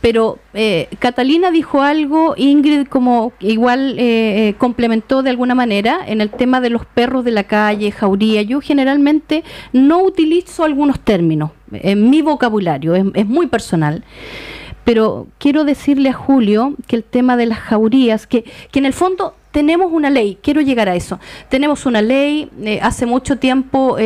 [0.00, 6.22] pero eh, Catalina dijo algo, Ingrid como igual eh, eh, complementó de alguna manera en
[6.22, 8.40] el tema de los perros de la calle, jauría.
[8.40, 9.44] Yo generalmente
[9.74, 14.02] no utilizo algunos términos en mi vocabulario, es, muy personal.
[14.84, 18.94] Pero quiero decirle a Julio que el tema de las jaurías, que, que en el
[18.94, 21.20] fondo tenemos una ley, quiero llegar a eso.
[21.50, 22.48] Tenemos una ley,
[22.80, 23.96] hace mucho tiempo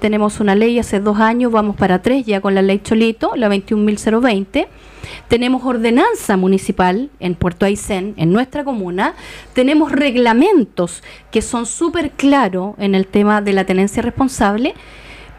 [0.00, 3.48] tenemos una ley, hace dos años vamos para tres ya con la ley Cholito, la
[3.48, 4.66] 21.020
[5.28, 9.14] tenemos ordenanza municipal en Puerto Aysén, en nuestra comuna,
[9.52, 14.74] tenemos reglamentos que son súper claros en el tema de la tenencia responsable,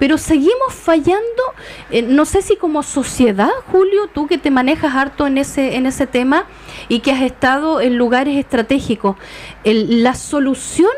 [0.01, 1.43] pero seguimos fallando,
[1.91, 5.85] eh, no sé si como sociedad, Julio, tú que te manejas harto en ese, en
[5.85, 6.45] ese tema
[6.89, 9.15] y que has estado en lugares estratégicos,
[9.63, 10.89] la solución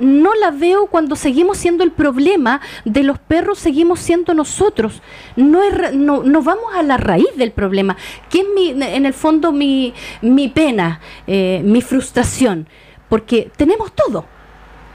[0.00, 5.02] no la veo cuando seguimos siendo el problema de los perros, seguimos siendo nosotros.
[5.36, 7.96] No, es, no, vamos a la raíz del problema,
[8.28, 12.66] que es mi, en el fondo mi, mi pena, eh, mi frustración,
[13.08, 14.24] porque tenemos todo,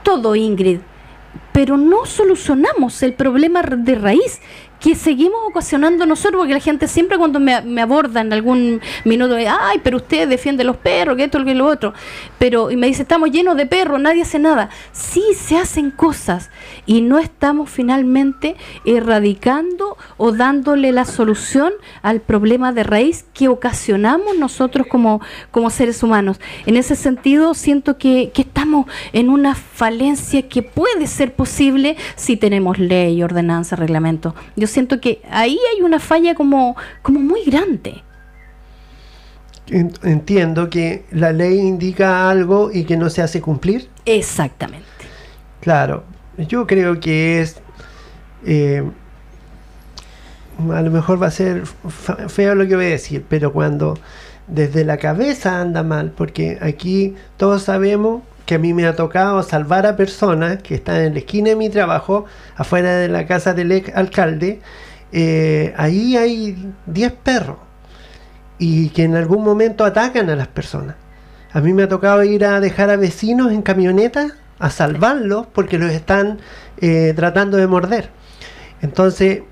[0.02, 0.80] todo Ingrid,
[1.52, 4.40] pero no solucionamos el problema de raíz
[4.86, 9.80] que seguimos ocasionando nosotros, porque la gente siempre cuando me, aborda en algún minuto, ay,
[9.82, 11.92] pero usted defiende los perros, que esto, que lo otro,
[12.38, 14.70] pero y me dice, estamos llenos de perros, nadie hace nada.
[14.92, 16.50] Sí, se hacen cosas
[16.86, 21.72] y no estamos finalmente erradicando o dándole la solución
[22.02, 25.20] al problema de raíz que ocasionamos nosotros como,
[25.50, 26.38] como seres humanos.
[26.64, 32.36] En ese sentido, siento que, que estamos en una falencia que puede ser posible si
[32.36, 34.36] tenemos ley, ordenanza, reglamento.
[34.54, 38.02] Yo siento que ahí hay una falla como, como muy grande.
[39.68, 43.88] Entiendo que la ley indica algo y que no se hace cumplir.
[44.04, 44.86] Exactamente.
[45.62, 46.04] Claro,
[46.36, 47.56] yo creo que es...
[48.44, 48.84] Eh,
[50.70, 51.64] a lo mejor va a ser
[52.28, 53.98] feo lo que voy a decir, pero cuando
[54.46, 59.42] desde la cabeza anda mal, porque aquí todos sabemos que a mí me ha tocado
[59.42, 63.52] salvar a personas que están en la esquina de mi trabajo, afuera de la casa
[63.52, 64.60] del alcalde,
[65.12, 67.58] eh, ahí hay 10 perros
[68.58, 70.94] y que en algún momento atacan a las personas.
[71.52, 75.78] A mí me ha tocado ir a dejar a vecinos en camionetas a salvarlos porque
[75.78, 76.38] los están
[76.78, 78.10] eh, tratando de morder.
[78.80, 79.42] Entonces,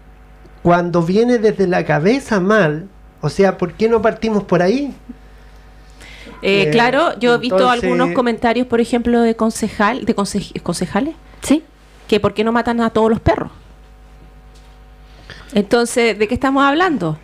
[0.62, 2.88] cuando viene desde la cabeza mal,
[3.20, 4.94] o sea, ¿por qué no partimos por ahí?
[6.46, 11.62] Eh, claro, yo he visto algunos comentarios, por ejemplo, de concejal, de concejales, sí,
[12.06, 13.50] que por qué no matan a todos los perros.
[15.54, 17.18] Entonces, ¿de qué estamos hablando?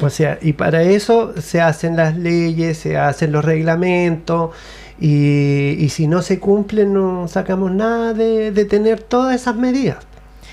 [0.00, 4.52] O sea, y para eso se hacen las leyes, se hacen los reglamentos,
[4.98, 9.98] y, si no se cumplen no sacamos nada de, de tener todas esas medidas.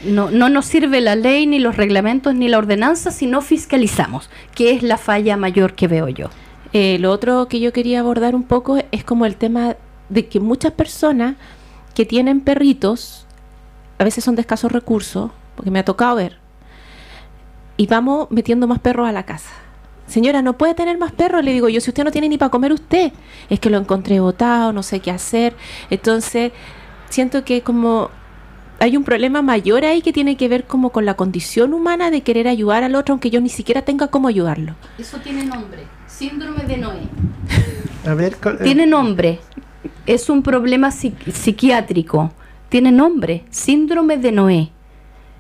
[0.03, 4.29] No, no nos sirve la ley, ni los reglamentos, ni la ordenanza si no fiscalizamos,
[4.53, 6.29] que es la falla mayor que veo yo.
[6.77, 9.77] Eh, lo otro que yo quería abordar un poco es como el tema
[10.09, 11.37] de que muchas personas
[11.93, 13.25] que tienen perritos,
[13.97, 16.37] a veces son de escasos recursos, porque me ha tocado ver,
[17.77, 19.51] y vamos metiendo más perros a la casa.
[20.05, 21.45] Señora, ¿no puede tener más perros?
[21.45, 23.13] Le digo yo, si usted no tiene ni para comer usted,
[23.49, 25.55] es que lo encontré botado, no sé qué hacer.
[25.89, 26.51] Entonces,
[27.07, 28.09] siento que como
[28.79, 32.21] hay un problema mayor ahí que tiene que ver como con la condición humana de
[32.21, 34.75] querer ayudar al otro, aunque yo ni siquiera tenga cómo ayudarlo.
[34.97, 35.83] Eso tiene nombre.
[36.17, 37.01] Síndrome de Noé.
[38.07, 39.39] A ver, eh, Tiene nombre.
[40.05, 42.31] Es un problema psiquiátrico.
[42.69, 43.43] Tiene nombre.
[43.49, 44.71] Síndrome de Noé.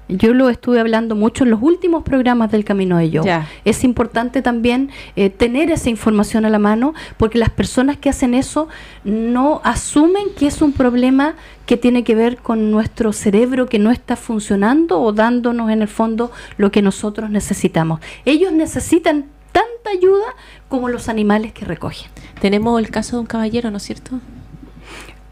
[0.09, 3.23] Yo lo estuve hablando mucho en los últimos programas del Camino de Yo.
[3.63, 8.33] Es importante también eh, tener esa información a la mano porque las personas que hacen
[8.33, 8.67] eso
[9.05, 11.35] no asumen que es un problema
[11.65, 15.87] que tiene que ver con nuestro cerebro que no está funcionando o dándonos en el
[15.87, 18.01] fondo lo que nosotros necesitamos.
[18.25, 20.25] Ellos necesitan tanta ayuda
[20.67, 22.11] como los animales que recogen.
[22.41, 24.19] Tenemos el caso de un caballero, ¿no es cierto?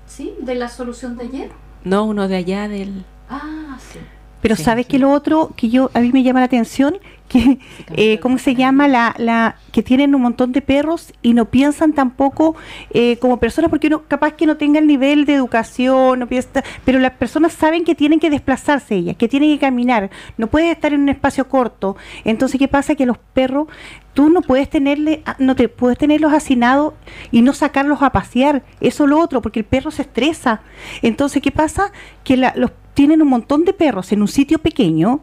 [0.07, 1.51] Sí, de la solución de ayer.
[1.83, 3.03] No, uno de allá del...
[3.29, 3.99] Ah, sí.
[4.41, 6.99] Pero ¿sabes que lo otro que yo a mí me llama la atención?
[7.33, 7.57] Que,
[7.95, 8.87] eh, ¿cómo se llama?
[8.87, 12.55] La, la que tienen un montón de perros y no piensan tampoco
[12.91, 16.63] eh, como personas, porque uno capaz que no tenga el nivel de educación, no piensa,
[16.85, 20.71] pero las personas saben que tienen que desplazarse ellas, que tienen que caminar, no puedes
[20.71, 21.97] estar en un espacio corto.
[22.23, 22.93] Entonces, ¿qué pasa?
[22.93, 23.67] Que los perros,
[24.13, 26.93] tú no puedes tenerle, ah, no te puedes tenerlos hacinados
[27.31, 30.61] y no sacarlos a pasear, eso es lo otro, porque el perro se estresa.
[31.01, 31.91] Entonces, ¿qué pasa?
[32.23, 35.21] Que los tienen un montón de perros en un sitio pequeño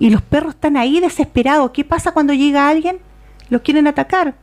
[0.00, 1.70] y los perros están ahí desesperados.
[1.72, 2.98] ¿Qué pasa cuando llega alguien?
[3.50, 4.34] Los quieren atacar.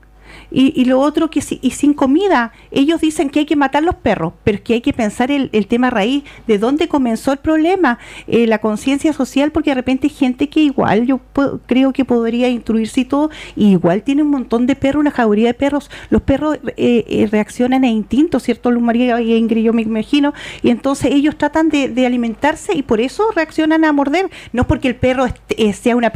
[0.49, 4.33] Y, lo otro que y sin comida, ellos dicen que hay que matar los perros,
[4.43, 7.99] pero es que hay que pensar el, el tema raíz, de dónde comenzó el problema,
[8.27, 11.19] eh, la conciencia social, porque de repente hay gente que igual yo
[11.65, 15.53] creo que podría instruirse y todo, igual tiene un montón de perros, una jauría de
[15.53, 18.71] perros, los perros eh, eh, reaccionan a instintos, ¿cierto?
[18.71, 23.01] Luz María y Ingrid, yo me imagino, y entonces ellos tratan de, alimentarse y por
[23.01, 25.25] eso reaccionan a morder, no porque el perro
[25.73, 26.13] sea una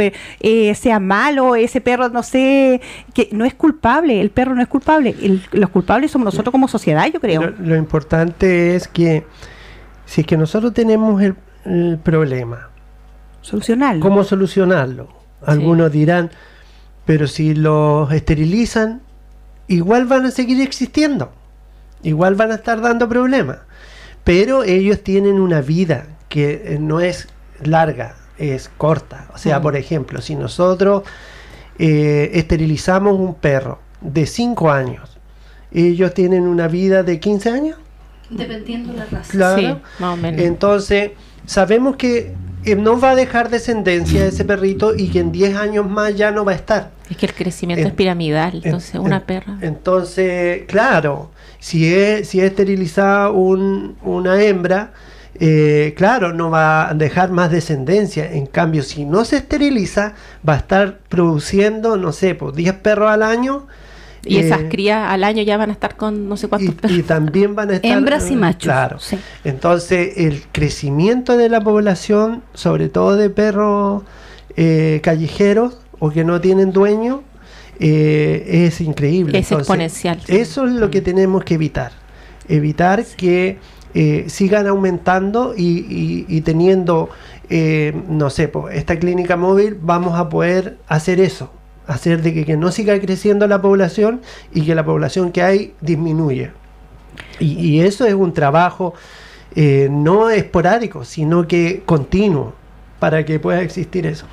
[0.76, 2.80] sea malo, ese perro no sé,
[3.14, 5.16] que no es culpable el perro no es culpable.
[5.52, 7.54] los culpables somos nosotros como sociedad, yo creo.
[7.60, 9.26] Lo, importante es que
[10.06, 11.36] si es que nosotros tenemos el,
[11.98, 12.70] problema,
[13.42, 14.02] solucionarlo.
[14.02, 15.10] ¿Cómo solucionarlo?
[15.46, 16.30] Algunos dirán,
[17.06, 19.02] pero si los esterilizan,
[19.68, 21.32] igual van a seguir existiendo,
[22.04, 23.58] igual van a estar dando problemas,
[24.24, 27.28] pero ellos tienen una vida que eh, no es
[27.64, 29.28] larga, es corta.
[29.34, 31.04] O sea, por ejemplo, si nosotros
[31.80, 35.18] eh, esterilizamos un perro de 5 años,
[35.72, 37.78] ellos tienen una vida de 15 años.
[38.30, 39.32] Dependiendo de la raza.
[39.32, 39.60] Claro.
[39.62, 39.68] Sí,
[40.00, 40.42] más o menos.
[40.42, 41.12] Entonces,
[41.46, 42.34] sabemos que
[42.64, 46.32] eh, no va a dejar descendencia ese perrito y que en 10 años más ya
[46.32, 46.92] no va a estar.
[47.10, 49.58] Es que el crecimiento En- es piramidal, entonces En- una en- perra.
[49.62, 54.94] Entonces, claro, si es, si es esterilizada un- una hembra,
[55.40, 58.32] eh, claro, no va a dejar más descendencia.
[58.32, 60.14] En cambio, si no se esteriliza,
[60.48, 63.68] va a estar produciendo, no sé, pues 10 perros al año.
[64.24, 66.78] Y esas eh, crías al año ya van a estar con no sé cuántos y,
[66.78, 66.98] perros.
[66.98, 68.64] y también van a estar Hembras y eh, machos.
[68.64, 69.00] Claro.
[69.00, 69.18] sí.
[69.44, 74.04] Entonces, el crecimiento de la población, sobre todo de perros
[74.58, 77.24] eh, callejeros o que no tienen dueño,
[77.80, 79.40] eh, es increíble.
[79.40, 80.20] Es exponencial.
[80.28, 81.92] Eso es lo que tenemos que evitar.
[82.48, 83.58] Evitar que
[83.94, 87.10] eh, sigan aumentando y, y- y teniendo,
[87.50, 91.52] eh, no sé, pues, esta clínica móvil, vamos a poder hacer eso.
[91.88, 94.22] Hacer de que, que no siga creciendo la población
[94.54, 96.54] y que la población que hay disminuya.
[97.40, 98.94] Y, y eso es un trabajo
[99.54, 102.54] eh, no esporádico, sino que continuo
[103.00, 104.26] para que pueda existir eso.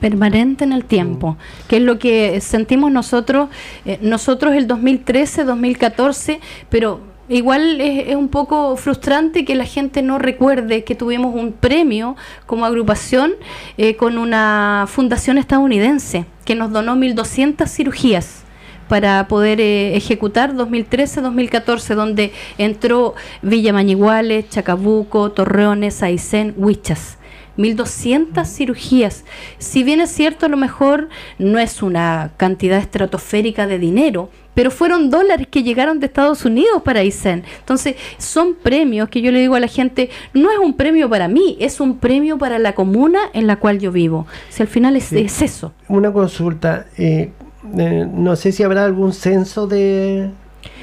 [0.00, 1.36] permanente en el tiempo,
[1.66, 3.48] que es lo que sentimos nosotros,
[3.84, 7.00] eh, nosotros el 2013, 2014, pero
[7.30, 12.16] igual es, un poco frustrante que la gente no recuerde que tuvimos un premio
[12.46, 13.32] como agrupación
[13.78, 18.42] eh, con una fundación estadounidense que nos donó 1.200 cirugías
[18.88, 27.19] para poder eh, ejecutar 2013-2014, donde entró Villa Mañiguales, Chacabuco, Torreones, Aysén, Huichas.
[27.60, 29.24] 1.200 cirugías.
[29.58, 34.70] Si bien es cierto, a lo mejor no es una cantidad estratosférica de dinero, pero
[34.70, 37.44] fueron dólares que llegaron de Estados Unidos para Aysén.
[37.60, 41.28] Entonces, son premios que yo le digo a la gente, no es un premio para
[41.28, 44.26] mí, es un premio para la comuna en la cual yo vivo.
[44.48, 45.18] Si al final es, Sí.
[45.18, 45.72] es eso.
[45.88, 47.30] Una consulta, eh,
[47.78, 50.30] eh, no sé si habrá algún censo de,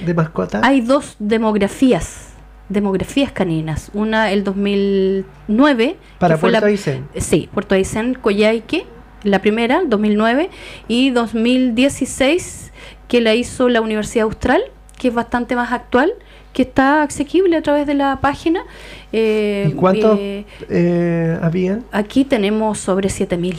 [0.06, 0.64] de mascotas.
[0.64, 2.30] Hay dos demografías,
[2.70, 3.90] demografías caninas.
[3.94, 7.08] Una el 2009, para que fue Puerto la, Aysén.
[7.16, 8.86] Sí, Puerto Aysén, Coyhaique,
[9.24, 10.50] la primera, el 2009,
[10.88, 12.72] y 2016,
[13.08, 14.62] que la hizo la Universidad Austral,
[14.98, 16.14] que es bastante más actual,
[16.54, 18.64] que está asequible a través de la página.
[19.14, 21.86] Eh, ¿Y cuántos eh, eh, habían?
[21.92, 23.56] aquí tenemos sobre 7.000.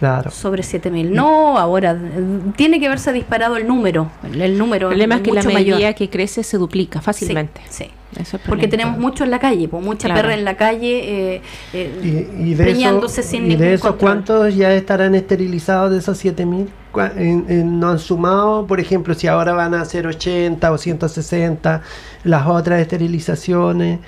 [0.00, 0.30] Claro.
[0.32, 1.10] Sobre 7.000.
[1.10, 4.10] No, ahora, eh, tiene que haberse disparado el número.
[4.24, 5.74] El, el número El problema es que la mucho mayor.
[5.76, 7.60] medida que crece se duplica fácilmente.
[7.68, 7.90] Sí, sí.
[8.20, 10.22] Eso es Porque tenemos mucho en la calle, pues, mucha Claro.
[10.22, 11.34] perra en la calle.
[11.36, 11.42] eh,
[11.74, 13.78] eh, Y, y de, preñándose eso, sin y ningún de.
[14.00, 16.68] ¿cuántos ya estarán esterilizados de esos 7000?
[16.92, 20.78] ¿Cuá- en- en- ¿No han sumado, por ejemplo, si ahora van a ser 80 o
[20.78, 21.82] 160
[22.24, 24.00] las otras esterilizaciones?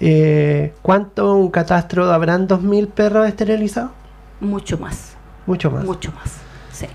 [0.00, 3.90] Eh, ¿Cuánto un catastro habrán 2000 perros esterilizados?
[4.40, 5.11] mucho más,
[5.46, 5.84] Mucho más.
[5.84, 6.32] mucho más.
[6.72, 6.86] Sí.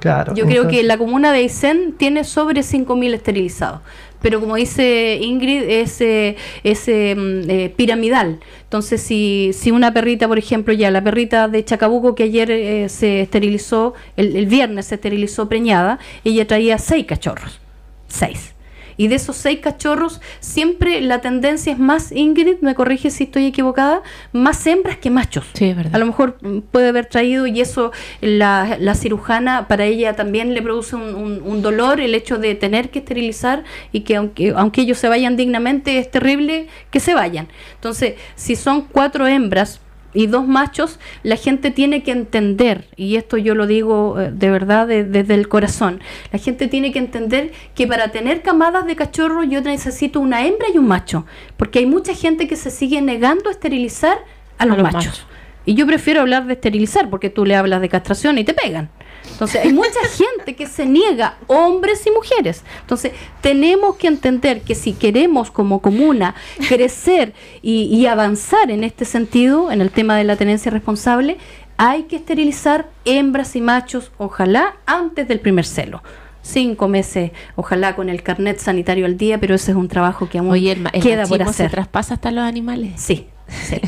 [0.00, 0.34] Claro.
[0.34, 3.80] Yo creo que la comuna de Aysén tiene sobre 5.000 esterilizados.
[4.20, 8.40] Pero como dice Ingrid, es, eh, es eh, mm, eh, piramidal.
[8.64, 12.88] Entonces, si, si una perrita, por ejemplo, ya la perrita de Chacabuco que ayer eh,
[12.88, 17.60] se esterilizó, el, el viernes se esterilizó preñada, ella traía seis cachorros.
[18.08, 18.54] Seis.
[18.98, 23.46] Y de esos seis cachorros, siempre la tendencia es más, Ingrid, me corrige si estoy
[23.46, 25.46] equivocada, más hembras que machos.
[25.54, 25.94] Sí, es verdad.
[25.94, 30.52] A lo mejor mm, puede haber traído y eso la, la cirujana para ella también
[30.52, 34.52] le produce un, un- un dolor el hecho de tener que esterilizar y que aunque,
[34.54, 37.48] aunque ellos se vayan dignamente es terrible que se vayan.
[37.76, 39.80] Entonces, si son cuatro hembras
[40.14, 44.50] y dos machos, la gente tiene que entender, y esto yo lo digo eh, de
[44.50, 46.00] verdad de- desde el corazón,
[46.32, 50.68] la gente tiene que entender que para tener camadas de cachorro yo necesito una hembra
[50.72, 54.18] y un macho, porque hay mucha gente que se sigue negando a esterilizar
[54.58, 55.04] a los, los machos.
[55.06, 55.26] machos.
[55.66, 58.88] Y yo prefiero hablar de esterilizar porque tú le hablas de castración y te pegan.
[59.30, 62.64] Entonces, hay mucha gente que se niega, hombres y mujeres.
[62.80, 66.34] Entonces, tenemos que entender que si queremos como comuna
[66.68, 71.36] crecer y, y avanzar en este sentido, en el tema de la tenencia responsable,
[71.76, 76.02] hay que esterilizar hembras y machos, ojalá antes del primer celo.
[76.42, 80.38] Cinco meses, ojalá con el carnet sanitario al día, pero ese es un trabajo que
[80.38, 81.70] aún Oye, el, el queda por machismo se hacer.
[81.70, 82.92] traspasa hasta los animales.
[82.96, 83.80] Sí, sí,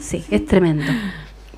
[0.00, 0.84] sí, es tremendo.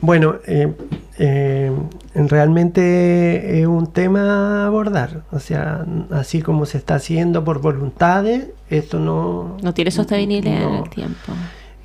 [0.03, 0.73] Bueno, eh,
[1.19, 1.71] eh,
[2.15, 5.23] realmente es un tema a abordar.
[5.31, 9.57] O sea, así como se está haciendo por voluntades, esto no...
[9.63, 11.33] No tiene sostenibilidad en no, el tiempo.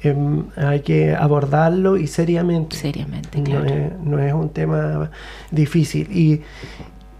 [0.01, 2.75] em, hay que abordarlo y seriamente.
[2.77, 3.65] Seriamente, No claro.
[3.65, 5.09] es, no es un tema
[5.51, 6.07] difícil.
[6.11, 6.41] Y,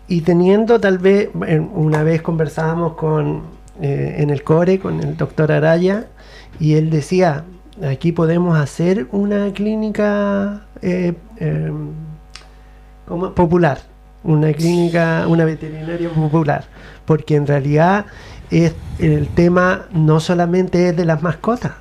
[0.08, 3.42] y teniendo tal vez, eh, una vez conversábamos con,
[3.82, 6.06] eh, en el core con el doctor Araya
[6.60, 7.44] y él decía,
[7.84, 11.72] aquí podemos hacer una clínica eh, eh,
[13.08, 13.80] como popular,
[14.24, 16.66] una clínica, una veterinaria popular,
[17.06, 18.06] porque en realidad
[18.52, 21.74] es el tema no solamente es de las mascotas,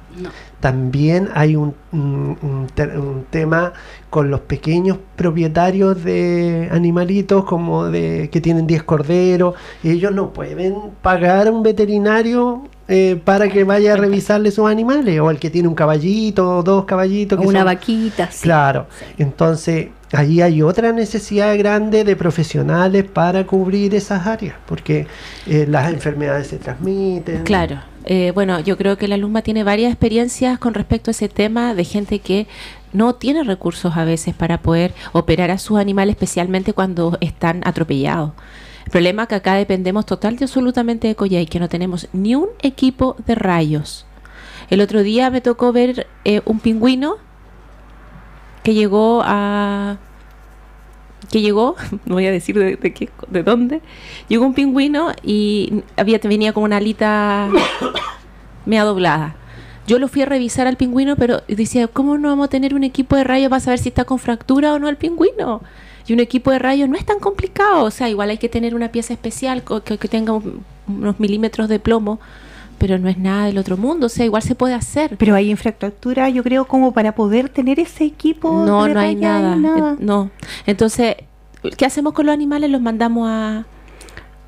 [0.61, 3.73] también hay un, un- un te- un tema
[4.11, 10.75] con los pequeños propietarios de animalitos como de que tienen 10 corderos, ellos no pueden
[11.03, 15.51] pagar a un veterinario eh, para que vaya a revisarle sus animales, o el que
[15.51, 17.41] tiene un caballito o dos caballitos.
[17.41, 18.43] Que una son- vaquita, sí.
[18.43, 18.87] Claro,
[19.19, 25.07] entonces ahí hay otra necesidad grande de profesionales para cubrir esas áreas, porque
[25.47, 27.43] eh, las enfermedades se transmiten.
[27.45, 27.81] Claro.
[28.07, 31.75] Eh, bueno, yo creo que la Luma tiene varias experiencias con respecto a ese tema
[31.75, 32.47] de gente que
[32.93, 38.33] no tiene recursos a veces para poder operar a sus animales, especialmente cuando están atropellados.
[38.85, 42.35] El problema es que acá dependemos total y absolutamente de Coyhai, que no tenemos ni
[42.35, 44.07] un equipo de rayos.
[44.71, 47.17] El otro día me tocó ver eh, un pingüino
[48.63, 49.99] que llegó a
[51.31, 51.77] que llegó,
[52.07, 53.81] no voy a decir de, de qué, de dónde,
[54.29, 57.49] llegó un pingüino y había venía con una alita
[58.67, 59.37] media doblada.
[59.87, 62.85] Yo lo fui a revisar al pingüino, pero decía, ¿cómo no vamos a tener un
[62.85, 65.61] equipo de rayos para saber si está con fractura o no el pingüino?
[66.07, 68.75] Y un equipo de rayos no es tan complicado, o sea, igual hay que tener
[68.75, 72.21] una pieza especial que, que tenga un- unos milímetros de plomo,
[72.79, 75.17] pero no es nada del otro mundo, o sea, igual se puede hacer.
[75.17, 78.65] Pero hay infraestructura, yo creo, como para poder tener ese equipo.
[78.67, 79.55] No, de no hay nada.
[79.55, 80.31] eh, No.
[80.67, 81.17] Entonces,
[81.79, 82.71] ¿qué hacemos con los animales?
[82.71, 83.65] Los mandamos a,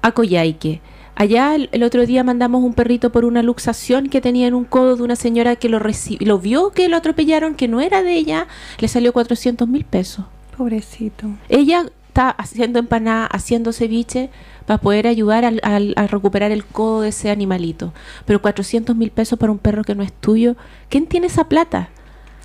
[0.02, 0.80] a Coyhaique.
[1.14, 4.64] Allá el, el otro día mandamos un perrito por una luxación que tenía en un
[4.66, 5.80] codo de una señora que lo,
[6.20, 8.46] lo vio que lo atropellaron, que no era de ella,
[8.78, 10.26] le salió 400 mil pesos.
[10.56, 11.26] Pobrecito.
[11.48, 14.30] Ella está haciendo empanada, haciendo ceviche
[14.64, 17.92] para poder ayudar al- al- a recuperar el codo de ese animalito.
[18.24, 20.56] Pero 400 mil pesos para un perro que no es tuyo,
[20.88, 21.90] ¿quién tiene esa plata?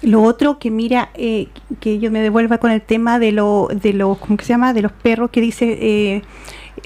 [0.02, 1.48] Lo otro que mira, eh,
[1.80, 4.74] que yo me devuelva con el tema de, lo, de los, ¿cómo que se llama?
[4.74, 6.22] De los perros que dice eh,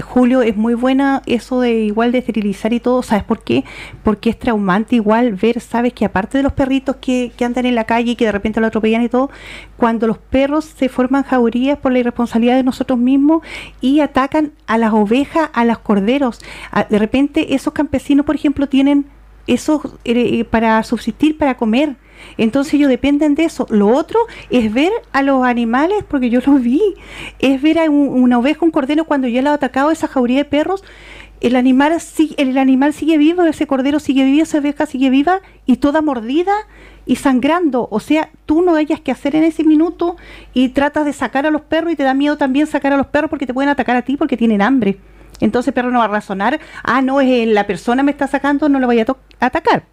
[0.04, 3.64] Julio, es muy buena eso de igual de esterilizar y todo, ¿sabes por qué?
[4.04, 5.94] Porque es traumante igual ver, ¿sabes?
[5.94, 8.60] Que aparte de los perritos que, que andan en la calle y que de repente
[8.60, 9.30] lo atropellan y todo,
[9.78, 13.44] cuando los perros se forman jaurías por la irresponsabilidad de nosotros mismos
[13.82, 16.42] y atacan a las ovejas, a los corderos,
[16.90, 19.06] de repente esos campesinos, por ejemplo, tienen
[19.48, 21.96] eso eh, para subsistir, para comer.
[22.38, 23.68] Entonces ellos dependen de eso.
[23.70, 24.20] Lo otro
[24.50, 26.82] es ver a los animales, porque yo lo vi,
[27.40, 30.38] es ver a un- una oveja, un cordero, cuando ya lo ha atacado esa jauría
[30.40, 30.84] de perros,
[31.42, 31.96] el animal,
[32.38, 36.54] el animal sigue vivo, ese cordero sigue vivo, esa oveja sigue viva y toda mordida
[37.06, 37.88] y sangrando.
[37.92, 40.16] O sea, tú no hayas que hacer en ese minuto
[40.54, 43.08] y tratas de sacar a los perros y te da miedo también sacar a los
[43.08, 44.98] perros porque te pueden atacar a ti porque tienen hambre.
[45.42, 48.28] Entonces el perro no va a razonar, ah, no, es eh, la persona me está
[48.28, 49.06] sacando, no lo voy a
[49.40, 49.84] atacar.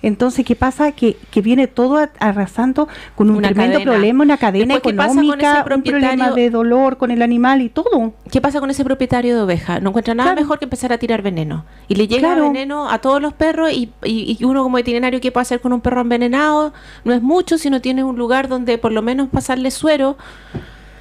[0.00, 0.92] Entonces, ¿qué pasa?
[0.92, 3.90] Que, que viene todo arrasando con un Una tremendo cadena.
[3.92, 7.60] problema, una cadena Después, ¿qué pasa con económica, un problema de dolor con el animal
[7.60, 8.14] y todo.
[8.30, 9.78] ¿Qué pasa con ese propietario de oveja?
[9.80, 10.40] No encuentra nada Claro.
[10.40, 11.66] mejor que empezar a tirar veneno.
[11.88, 12.50] Y le llega Claro.
[12.50, 15.74] veneno a todos los perros y, y- y uno como veterinario, ¿qué puede hacer con
[15.74, 16.72] un perro envenenado?
[17.04, 20.16] No es mucho si no tiene un lugar donde por lo menos pasarle suero.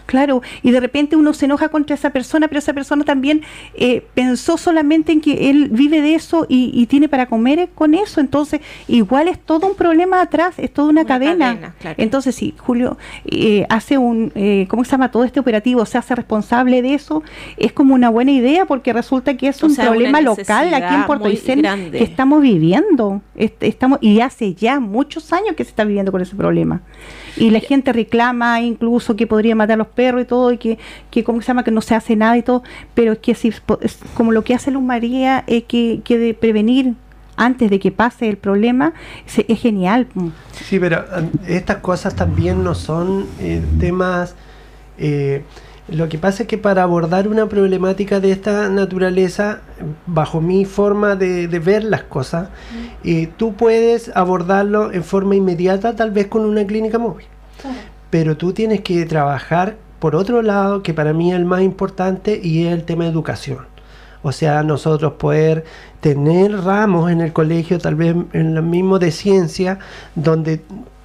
[0.05, 3.41] Claro, y de repente uno se enoja contra esa persona, pero esa persona también
[3.73, 7.93] eh, pensó solamente en que él vive de eso y, y tiene para comer con
[7.95, 8.21] eso.
[8.21, 11.45] Entonces, igual es todo un problema atrás, es toda una, Una cadena.
[11.47, 11.95] cadena, claro.
[11.97, 15.09] Entonces, si Julio eh, hace un, eh, ¿cómo se llama?
[15.11, 17.23] Todo este operativo, se hace responsable de eso,
[17.57, 20.93] es como una buena idea porque resulta que es O un sea, problema local aquí
[20.93, 21.25] en Puerto
[21.57, 21.97] grande.
[21.97, 23.21] que estamos viviendo.
[23.35, 26.81] Est- estamos Y hace ya muchos años que se está viviendo con ese problema.
[27.37, 30.77] Y la gente reclama incluso que podría matar a los perros y todo, y que,
[31.11, 31.63] que ¿cómo se llama?
[31.63, 32.63] Que no se hace nada y todo,
[32.93, 33.49] pero es que si,
[33.81, 36.93] es como lo que hace Luz María es que, que de prevenir
[37.37, 38.93] antes de que pase el problema,
[39.25, 40.07] se- es genial.
[40.53, 44.35] Sí, pero um, estas cosas también no son eh, temas...
[44.97, 45.43] eh,
[45.87, 49.61] lo que pasa es que para abordar una problemática de esta naturaleza,
[50.07, 52.49] bajo mi forma de, de ver las cosas,
[53.03, 57.27] eh, tú puedes abordarlo en forma inmediata, tal vez con una clínica móvil.
[58.09, 62.39] Pero tú tienes que trabajar por otro lado, que para mí es el más importante,
[62.41, 63.65] y es el tema de educación.
[64.23, 65.65] O sea, nosotros poder
[66.01, 69.77] tener ramos en el colegio, tal vez en lo mismo de ciencia,
[70.15, 70.61] donde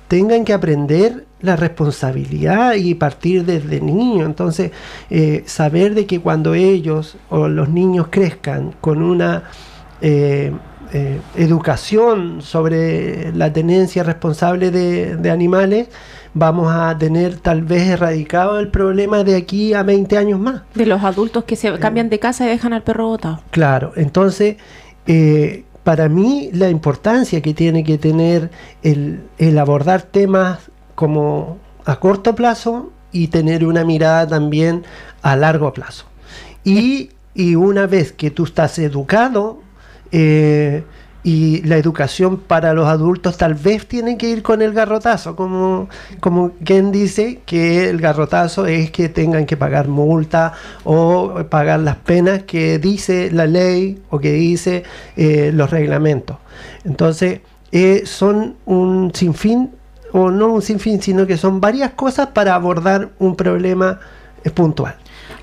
[0.08, 4.26] tengan que aprender la responsabilidad y partir desde niño.
[4.26, 4.72] Entonces,
[5.09, 9.45] eh, saber de que cuando ellos o los niños crezcan con una
[10.01, 10.53] eh,
[10.93, 15.88] eh, educación sobre la tenencia responsable de, de animales,
[16.34, 20.62] vamos a tener tal vez erradicado el problema de aquí a 20 años más.
[20.74, 23.41] De los adultos que se cambian de casa y dejan al perro botado.
[23.51, 24.57] Claro, entonces,
[25.84, 28.51] para mí la importancia que tiene que tener
[28.82, 30.69] el, el abordar temas
[31.01, 34.84] como a corto plazo y tener una mirada también
[35.22, 36.05] a largo plazo.
[36.62, 39.62] Y, y una vez que tú estás educado,
[40.12, 40.84] eh,
[41.22, 45.88] y la educación para los adultos tal vez tiene que ir con el garrotazo, como,
[46.20, 50.53] como quien dice que el garrotazo es que tengan que pagar multa
[50.84, 54.82] o pagar las penas que dice la ley o que dice
[55.16, 56.36] eh, los reglamentos.
[56.84, 57.40] Entonces,
[57.72, 59.70] eh, son un sinfín,
[60.12, 64.00] o no un sinfín, sino que son varias cosas para abordar un problema
[64.44, 64.94] eh, puntual.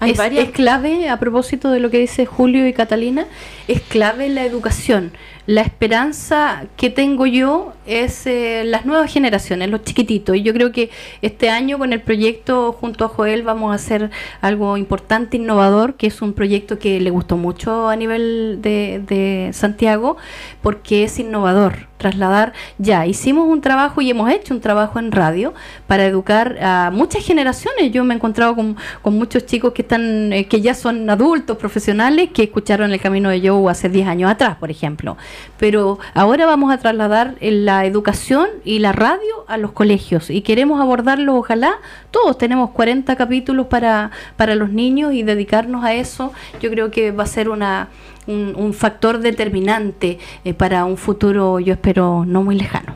[0.01, 3.25] Es, es, clave, a propósito de lo que dice Julio y Catalina,
[3.67, 5.11] es clave la educación
[5.47, 10.35] la esperanza que tengo yo es eh, las nuevas generaciones, los chiquititos.
[10.35, 10.89] Y yo creo que
[11.21, 16.07] este año con el proyecto junto a Joel vamos a hacer algo importante, innovador, que
[16.07, 20.17] es un proyecto que le gustó mucho a nivel de, de Santiago,
[20.61, 25.53] porque es innovador trasladar, ya hicimos un trabajo y hemos hecho un trabajo en radio
[25.87, 27.91] para educar a muchas generaciones.
[27.91, 31.57] Yo me he encontrado con, con muchos chicos que están eh, que ya son adultos,
[31.57, 35.17] profesionales, que escucharon el camino de Joe hace 10 años atrás, por ejemplo.
[35.57, 40.79] Pero ahora vamos a trasladar la educación y la radio a los colegios y queremos
[40.81, 41.75] abordarlo, ojalá,
[42.11, 46.31] todos tenemos 40 capítulos para, para los niños y dedicarnos a eso.
[46.61, 47.89] Yo creo que va a ser una
[48.27, 52.93] un, factor determinante eh, para un futuro, yo espero, no muy lejano.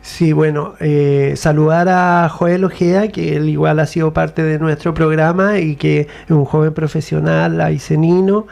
[0.00, 4.94] Sí, bueno, eh, saludar a Joel Ojea, que él igual ha sido parte de nuestro
[4.94, 8.46] programa y que es un joven profesional, aicenino,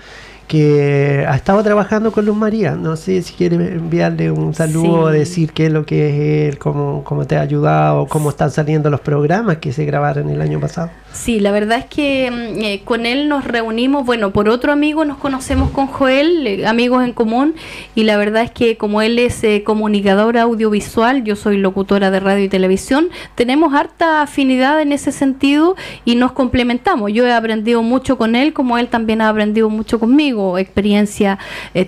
[0.46, 2.72] que ha estado trabajando con Luz María.
[2.72, 7.02] No sé si quiere enviarle un saludo, decir qué es lo que es él, cómo,
[7.04, 10.90] cómo te ha ayudado, cómo están saliendo los programas que se grabaron el año pasado.
[11.16, 15.04] Sí, la verdad es que mm, eh, con él nos reunimos, bueno, por otro amigo
[15.04, 17.54] nos conocemos con Joel, eh, amigos en común,
[17.94, 22.20] y la verdad es que como él es eh, comunicador audiovisual, yo soy locutora de
[22.20, 25.74] radio y televisión, tenemos harta afinidad en ese sentido
[26.04, 27.12] y nos complementamos.
[27.12, 31.38] Yo he aprendido mucho con él, como él también ha aprendido mucho conmigo, experiencia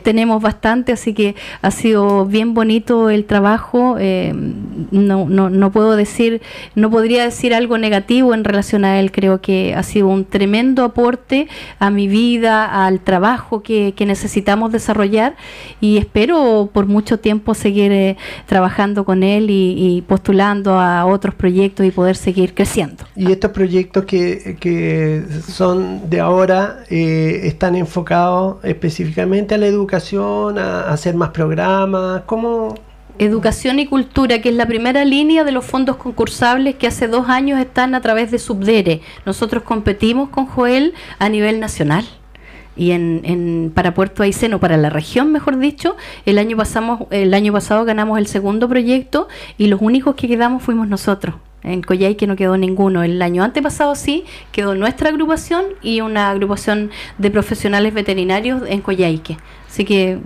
[0.03, 3.97] tenemos bastante, así que ha sido bien bonito el trabajo.
[4.91, 6.43] no, no, no puedo decir,
[6.75, 10.85] no podría decir algo negativo en relación a él creo que ha sido un tremendo
[10.85, 15.37] aporte a mi vida, al trabajo que, necesitamos desarrollar
[15.83, 21.85] y espero por mucho tiempo seguir eh, trabajando con él y, postulando a otros proyectos
[21.85, 23.05] y poder seguir creciendo.
[23.15, 30.91] ¿Y estos proyectos que, son de ahora eh, están enfocados específicamente a la educación, a,
[30.91, 32.23] hacer más programas?
[32.27, 32.75] ¿Cómo,
[33.19, 37.29] Educación y Cultura, que es la primera línea de los fondos concursables que hace dos
[37.29, 39.01] años están a través de Subdere.
[39.27, 42.05] Nosotros competimos con Joel a nivel nacional.
[42.77, 47.35] Y en, en, para Puerto Aysén, para la región, mejor dicho, el año, pasamos, el
[47.35, 49.27] año pasado ganamos el segundo proyecto
[49.59, 51.35] y los únicos que quedamos fuimos nosotros.
[51.63, 53.03] En Coyhaique no quedó ninguno.
[53.03, 59.37] El año antepasado sí, quedó nuestra agrupación y una agrupación de profesionales veterinarios en Coyhaique.
[59.69, 60.19] Así que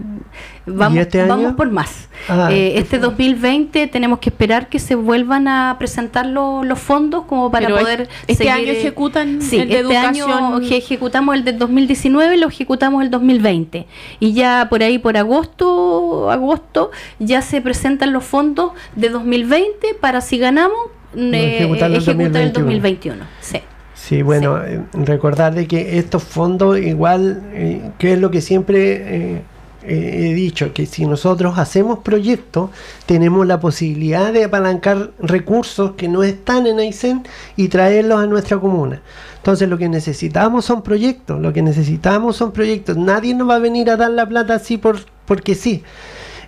[0.66, 2.08] vamos, este vamos por más.
[2.28, 7.50] Ah, eh, este 2020 tenemos que esperar que se vuelvan a presentar los fondos como
[7.50, 13.10] para poder este año ejecutan sí, este año ejecutamos el del 2019 lo ejecutamos el
[13.10, 13.88] 2020
[14.20, 20.20] y ya por ahí por agosto agosto ya se presentan los fondos de 2020 para
[20.20, 20.78] si ganamos
[21.16, 23.58] eh, ejecutar, el 2021 sí
[24.02, 29.36] Sí, bueno, eh, recordar de que estos fondos igual, eh, que es lo que siempre
[29.36, 29.42] eh,
[29.84, 32.70] he dicho, que si nosotros hacemos proyectos,
[33.06, 37.22] tenemos la posibilidad de apalancar recursos que no están en Aysén
[37.56, 39.02] y traerlos a nuestra comuna.
[39.36, 42.96] Entonces lo que necesitamos son proyectos, lo que necesitamos son proyectos.
[42.96, 45.84] Nadie nos va a venir a dar la plata así por, porque sí.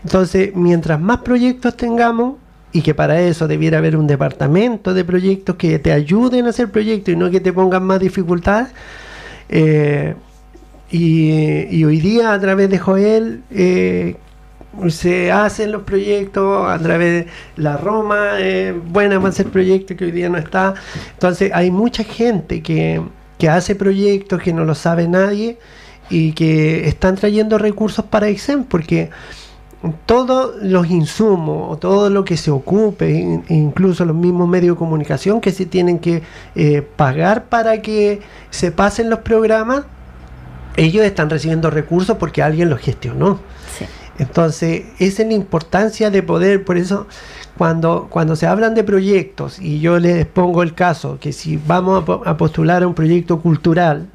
[0.03, 2.35] Entonces, mientras más proyectos tengamos,
[2.75, 6.73] y que para eso debiera haber un departamento de proyectos que te ayuden a hacer
[6.73, 8.69] proyectos y no que te pongan más dificultades.
[9.49, 10.17] Eh,
[10.91, 14.17] y, hoy día a través de Joel eh,
[14.89, 17.31] se hacen los proyectos, a través de
[17.63, 20.75] la Roma, eh, buena para hacer proyectos que hoy día no está.
[21.13, 23.01] Entonces hay mucha gente que,
[23.39, 25.59] que hace proyectos que no lo sabe nadie
[26.11, 29.11] y que están trayendo recursos para ISEM porque
[29.93, 35.53] todos los insumos, todo lo que se ocupe, incluso los mismos medios de comunicación que
[35.53, 36.23] se tienen que
[36.55, 38.21] eh, pagar para que
[38.51, 39.85] se pasen los programas,
[40.77, 43.41] ellos están recibiendo recursos porque alguien los gestionó.
[44.19, 47.09] Entonces, esa es la importancia de poder, por eso
[47.59, 52.05] cuando, cuando se hablan de proyectos, y yo les pongo el caso, que si vamos
[52.25, 54.07] a, postular a un proyecto cultural,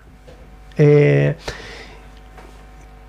[0.77, 1.35] eh,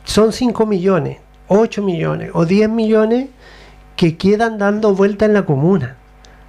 [0.05, 1.19] son 5 millones
[1.53, 3.29] 8 millones o 10 millones
[3.97, 5.97] que quedan dando vuelta en la comuna.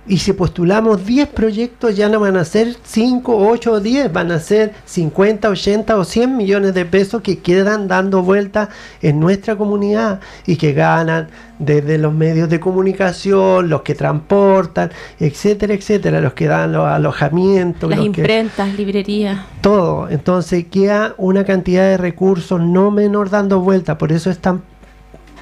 [0.07, 4.31] Y si postulamos 10 proyectos ya no van a ser 5, 8 o 10, van
[4.31, 8.69] a ser 50, 80 o 100 millones de pesos que quedan dando vuelta
[9.01, 15.73] en nuestra comunidad y que ganan desde los medios de comunicación, los que transportan, etcétera,
[15.73, 17.89] etcétera, los que dan los alojamientos.
[17.89, 19.39] Las los imprentas, librerías.
[19.61, 20.09] Todo.
[20.09, 23.97] Entonces queda una cantidad de recursos no menor dando vuelta.
[23.97, 24.63] Por eso es tan,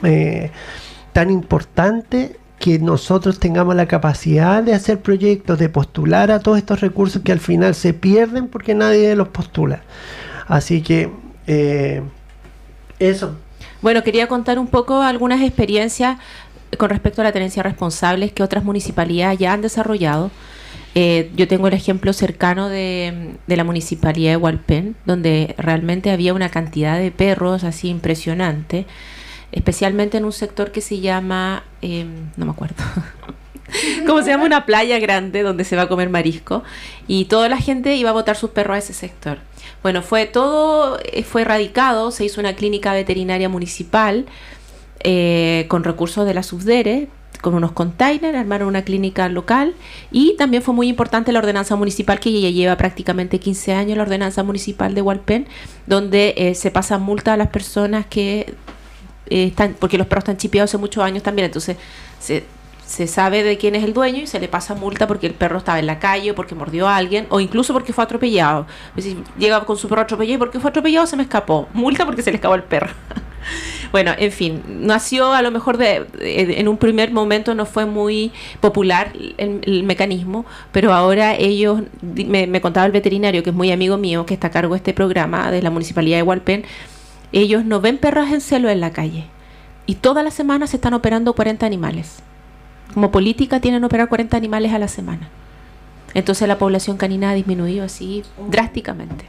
[0.03, 0.51] eh,
[1.13, 6.81] tan importante que nosotros tengamos la capacidad de hacer proyectos, de postular a todos estos
[6.81, 9.81] recursos que al final se pierden porque nadie los postula.
[10.47, 11.09] Así que
[11.47, 12.03] eh,
[12.99, 13.35] eso.
[13.81, 16.17] Bueno, quería contar un poco algunas experiencias
[16.77, 20.29] con respecto a la tenencia responsables que otras municipalidades ya han desarrollado.
[20.95, 26.33] Eh, yo tengo el ejemplo cercano de, de, la municipalidad de Hualpén, donde realmente había
[26.33, 28.85] una cantidad de perros así impresionante
[29.51, 32.05] especialmente en un sector que se llama, eh,
[32.37, 32.83] no me acuerdo,
[34.05, 34.45] ¿cómo se llama?
[34.45, 36.63] Una playa grande donde se va a comer marisco
[37.07, 39.39] y toda la gente iba a botar sus perros a ese sector.
[39.81, 44.25] Bueno, fue todo, eh, fue erradicado, se hizo una clínica veterinaria municipal
[45.01, 47.07] eh, con recursos de la Subdere,
[47.41, 49.73] con unos containers, armaron una clínica local
[50.11, 54.03] y también fue muy importante la ordenanza municipal que ya lleva prácticamente 15 años, la
[54.03, 55.47] ordenanza municipal de Hualpén,
[55.87, 58.53] donde eh, se pasa multa a las personas que
[59.30, 61.77] eh, están, porque los perros están chipeados hace muchos años también, entonces
[62.19, 65.59] se, sabe de quién es el dueño y se le pasa multa porque el perro
[65.59, 68.65] estaba en la calle, porque mordió a alguien o incluso porque fue atropellado.
[69.38, 71.67] Llega con su perro atropellado y porque fue atropellado se me escapó.
[71.73, 72.89] Multa porque se le escapó el perro.
[73.91, 78.32] bueno, en fin, nació a lo mejor de, en un primer momento no fue muy
[78.59, 83.71] popular el, el mecanismo, pero ahora ellos, me, me, contaba el veterinario que es muy
[83.71, 86.65] amigo mío, que está a cargo de este programa de la Municipalidad de Hualpén,
[87.32, 89.25] ellos no ven perras en celo en la calle.
[89.86, 92.19] Y todas las semanas se están operando 40 animales.
[92.93, 95.30] Como política tienen operar 40 animales a la semana.
[96.13, 99.25] Entonces la población canina ha disminuido así drásticamente.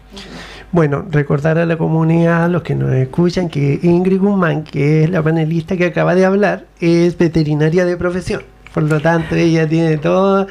[0.73, 5.11] Bueno, recordar a la comunidad, a los que nos escuchan, que Ingrid Guzmán, que es
[5.11, 8.43] la panelista que acaba de hablar, es veterinaria de profesión.
[8.73, 10.47] Por lo tanto, ella tiene todo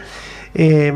[0.55, 0.93] eh,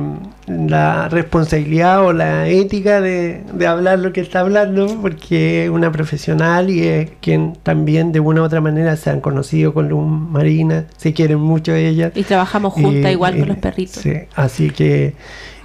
[0.47, 5.91] la responsabilidad o la ética de, de, hablar lo que está hablando, porque es una
[5.91, 10.05] profesional y es quien también de una u otra manera se han conocido con Luz
[10.05, 12.11] Marina, se quieren mucho ellas.
[12.15, 14.01] Y trabajamos juntas Eh, igual eh, con los perritos.
[14.03, 15.13] Sí, así que,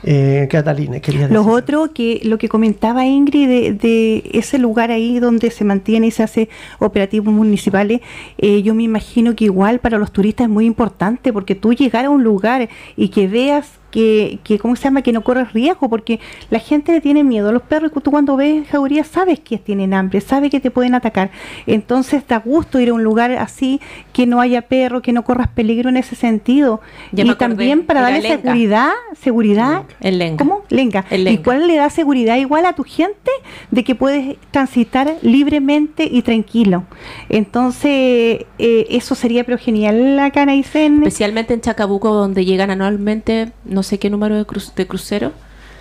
[0.04, 1.52] eh, Catalina, quería Lo decir.
[1.54, 6.10] otro que lo que comentaba Ingrid de, de ese lugar ahí donde se mantiene y
[6.12, 8.00] se hace operativos municipales,
[8.38, 12.04] eh, yo me imagino que igual para los turistas es muy importante porque tú llegar
[12.04, 15.02] a un lugar y que veas que, que ¿cómo se llama?
[15.02, 16.20] Que no corres riesgo, porque
[16.50, 17.52] la gente le tiene miedo.
[17.52, 21.30] Los perros, tú cuando ves jauría sabes que tienen hambre, sabes que te pueden atacar.
[21.66, 23.80] Entonces da gusto ir a un lugar así,
[24.12, 26.80] que no haya perro, que no corras peligro en ese sentido.
[27.12, 29.82] Ya y también para darle seguridad, seguridad.
[30.00, 30.38] El lenga.
[30.38, 30.62] ¿Cómo?
[30.68, 31.04] Lenca.
[31.10, 33.30] El ¿Y cuál le da seguridad igual a tu gente
[33.70, 36.84] de que puedes transitar libremente y tranquilo?
[37.28, 40.98] Entonces, eh, eso sería pero genial acá en Aysén.
[40.98, 45.32] Especialmente en Chacabuco, donde llegan anualmente no sé qué número de, cru- de cruceros,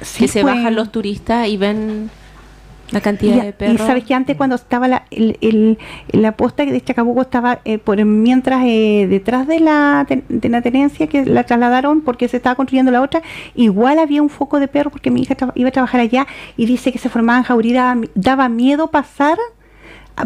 [0.01, 0.53] Sí, que se pues.
[0.55, 2.11] bajan los turistas y ven
[2.91, 3.87] la cantidad Y, de y perros.
[3.87, 5.77] sabes que antes cuando estaba la, el, el-
[6.11, 10.61] la posta de Chacabuco estaba eh, por mientras eh, detrás de la, ten- de la
[10.61, 13.23] tenencia que la trasladaron porque se estaba construyendo la otra,
[13.55, 16.91] igual había un foco de perro porque mi hija iba a trabajar allá y dice
[16.91, 19.37] que se formaban jaurías, daba, miedo pasar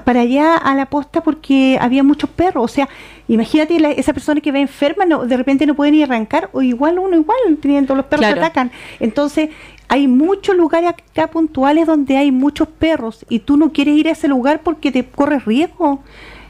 [0.05, 2.87] para allá a la posta porque había muchos perros, o sea,
[3.33, 6.61] imagínate la- esa persona que va enferma, no, de repente no puede ni arrancar, o
[6.61, 8.41] igual uno igual, teniendo los perros Claro.
[8.41, 8.71] atacan.
[8.99, 9.49] Entonces,
[9.87, 14.11] hay muchos lugares acá puntuales donde hay muchos perros y tú no quieres ir a
[14.11, 16.03] ese lugar porque te corres riesgo.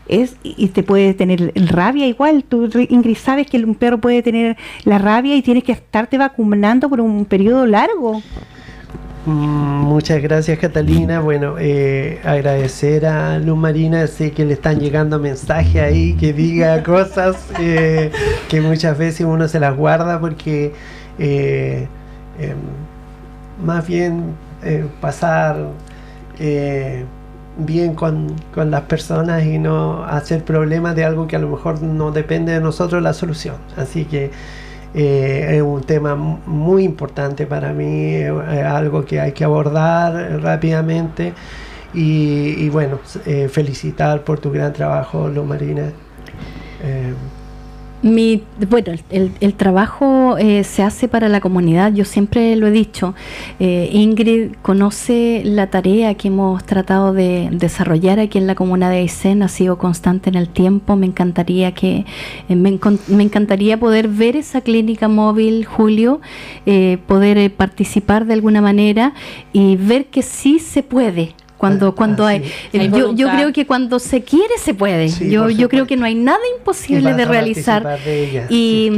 [0.08, 2.44] Es, y te puede tener rabia igual.
[2.44, 6.18] Tú, Ri- Ingrid, sabes que un perro puede tener la rabia y tienes que estarte
[6.18, 8.22] vacunando por un periodo largo.
[9.26, 11.20] Mm, Muchas gracias Catalina.
[11.20, 14.08] Bueno, eh, agradecer a Luz Marina.
[14.08, 18.12] Sé que le están llegando mensajes ahí que diga cosas eh,
[18.50, 20.74] que muchas veces uno se las guarda porque
[21.20, 21.88] eh,
[22.40, 22.58] em,
[23.64, 25.58] más bien eh, pasar
[27.58, 31.82] bien con, con las personas y no hacer problemas de algo que a lo mejor
[31.84, 33.58] no depende de nosotros la solución.
[33.78, 34.32] Así que
[34.94, 40.20] eh, es un tema mu- muy importante para mí, es algo que hay que abordar
[40.20, 41.34] eh, rápidamente
[41.94, 45.92] y, y bueno, eh, felicitar por tu gran trabajo, Lo Marina.
[46.84, 47.14] Eh,
[48.04, 52.72] Mi, bueno, el, el trabajo eh, se hace para la comunidad, yo siempre lo he
[52.72, 53.14] dicho.
[53.60, 58.98] Eh, Ingrid conoce la tarea que hemos tratado de desarrollar aquí en la comuna de
[58.98, 60.96] Aysén, ha sido constante en el tiempo.
[60.96, 62.06] Me encantaría que
[62.50, 66.22] eh, me, me, encantaría poder ver esa clínica móvil, Julio,
[67.06, 69.14] poder participar de alguna manera
[69.54, 74.00] y ver que sí se puede cuando ah, cuando hay, yo, yo, creo que cuando
[74.00, 75.10] se quiere se puede.
[75.10, 78.00] Yo yo creo que no hay nada imposible de realizar.
[78.50, 78.90] y,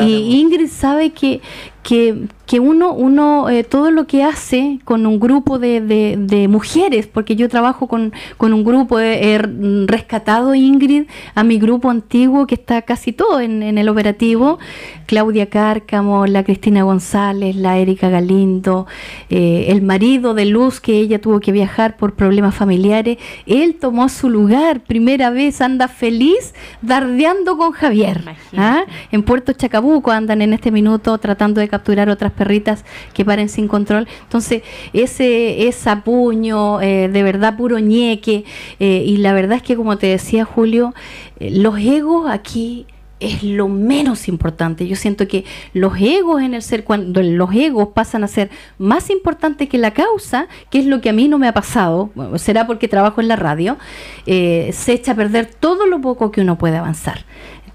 [0.00, 1.40] y Ingrid sabe que
[1.88, 7.06] que, que uno, uno eh, todo lo que hace con un grupo de, de, mujeres,
[7.06, 9.38] porque yo trabajo con, con un grupo, he,
[9.86, 14.58] rescatado Ingrid a mi grupo antiguo que está casi todo en, en, el operativo,
[15.06, 18.86] Claudia Cárcamo, la Cristina González, la Erika Galindo,
[19.30, 23.16] eh, el marido de Luz que ella tuvo que viajar por problemas familiares,
[23.46, 28.24] él tomó su lugar, primera vez anda feliz dardeando con Javier,
[28.58, 28.84] ¿ah?
[29.10, 33.68] en Puerto Chacabuco andan en este minuto tratando de capturar otras perritas que paren sin
[33.68, 34.08] control.
[34.24, 34.62] Entonces,
[34.92, 38.44] ese, ese puño, eh, de verdad puro ñeque,
[38.80, 40.92] eh, y la verdad es que como te decía Julio,
[41.38, 42.86] eh, los egos aquí
[43.20, 44.86] es lo menos importante.
[44.86, 49.10] Yo siento que los egos en el ser, cuando los egos pasan a ser más
[49.10, 52.66] importantes que la causa, que es lo que a mí no me ha pasado, será
[52.66, 53.76] porque trabajo en la radio,
[54.24, 57.24] se echa a perder todo lo poco que uno puede avanzar.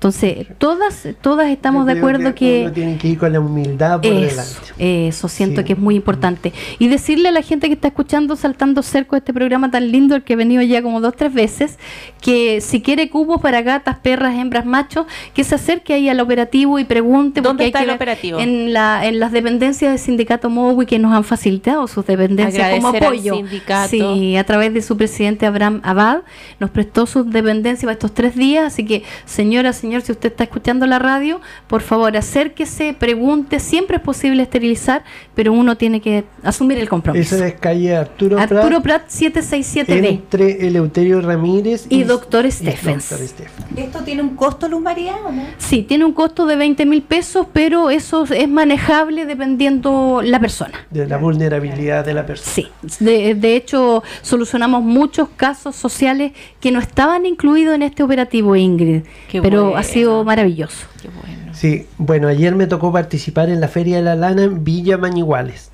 [0.04, 4.62] Entonces, todas todas estamos de acuerdo que, que que ir con la humildad por eso,
[4.78, 6.51] Eso, siento que es muy importante.
[6.78, 10.24] Y decirle a la gente que está escuchando Saltando Cerco este programa tan lindo, el
[10.24, 11.80] que he venido ya como dos, tres veces,
[12.20, 16.80] que si quiere cubos para gatas, perras, hembras, machos, que se acerque ahí al operativo
[16.80, 17.39] y pregunte.
[17.39, 18.39] ¿Dónde está el operativo?
[18.39, 22.89] En, la, en las dependencias del sindicato MOWI que nos han facilitado sus dependencias como
[22.89, 23.36] apoyo.
[23.88, 26.24] Sí, a través de su presidente Abraham Abad,
[26.60, 28.74] nos prestó sus dependencias para estos tres días.
[28.74, 33.98] Así que, señora, señora, si usted está escuchando la radio, por favor acérquese, pregunte, siempre
[33.98, 35.04] es posible esterilizar,
[35.36, 37.36] pero uno tiene que asumir el compromiso.
[37.36, 40.08] Esa es calle Arturo, Arturo Prat, 767B.
[40.08, 43.12] Entre Eleuterio Ramírez y, Doctor Stephens.
[43.76, 45.44] ¿Esto tiene un costo, Luz María, o no?
[45.58, 50.88] Sí, tiene un costo de 20 mil pesos, pero eso es manejable dependiendo la persona.
[50.89, 52.52] De la vulnerabilidad de la persona.
[52.54, 52.68] Sí,
[53.00, 59.04] de, de hecho solucionamos muchos casos sociales que no estaban incluidos en este operativo, Ingrid.
[59.30, 60.88] Qué pero ha sido maravilloso.
[61.01, 61.53] Qué bueno.
[61.53, 65.69] Sí, bueno, ayer me tocó participar en la Feria de la Lana en Villa Mañiguales.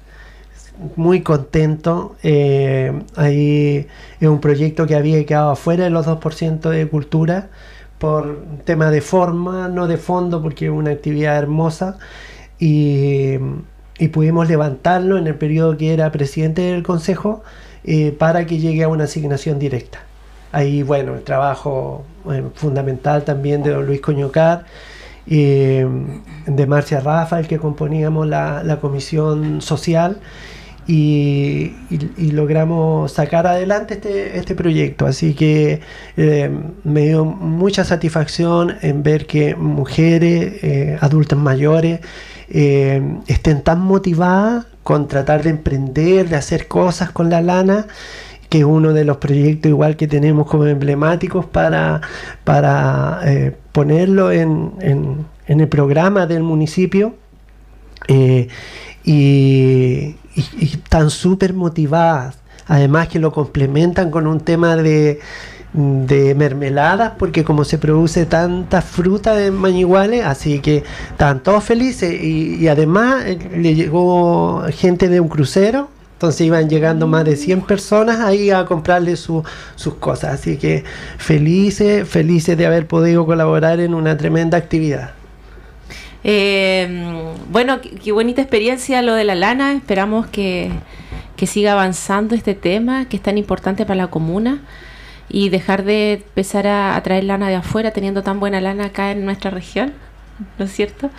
[0.95, 2.15] Muy contento.
[2.23, 3.87] Eh, ahí
[4.19, 7.49] es un proyecto que había quedado afuera de los 2% de cultura
[7.97, 11.97] por tema de forma, no de fondo, porque es una actividad hermosa.
[12.59, 13.37] Y,
[14.13, 17.43] pudimos levantarlo en el periodo que era presidente del Consejo
[17.83, 19.99] eh, para que llegue a una asignación directa.
[20.51, 24.65] Ahí, bueno, el trabajo eh, fundamental también de don Luis Coñocar,
[25.27, 25.87] eh,
[26.47, 30.19] de Marcia Rafa, el que componíamos la, comisión social,
[30.87, 31.73] y,
[32.31, 35.05] logramos sacar adelante este, este proyecto.
[35.05, 35.81] Así que
[36.17, 36.49] eh,
[36.83, 41.99] me dio mucha satisfacción en ver que mujeres, adultas mayores,
[42.49, 47.85] estén tan motivadas con tratar de emprender, de hacer cosas con la lana
[48.49, 52.01] que es uno de los proyectos igual que tenemos como emblemáticos para,
[52.43, 57.15] para eh, ponerlo en, en, el programa del municipio.
[58.07, 58.47] Eh,
[59.03, 60.15] y,
[60.61, 62.37] están súper motivadas,
[62.67, 65.19] además que lo complementan con un tema de,
[65.73, 72.21] de mermeladas, porque como se produce tanta fruta en Mañiguales, así que están todos felices
[72.23, 75.89] y, además eh, le llegó gente de un crucero
[76.19, 79.45] entonces iban llegando más de 100 personas ahí a comprarle sus
[80.01, 80.33] cosas.
[80.33, 80.83] Así que
[81.17, 85.11] felices, felices de haber podido colaborar en una tremenda actividad.
[86.25, 89.71] Eh, bueno, qué, bonita experiencia lo de la lana.
[89.71, 90.73] Esperamos que,
[91.47, 94.59] siga avanzando este tema que es tan importante para la comuna
[95.29, 99.23] y dejar de empezar a traer lana de afuera teniendo tan buena lana acá en
[99.23, 99.93] nuestra región.
[100.57, 101.09] ¿No es cierto?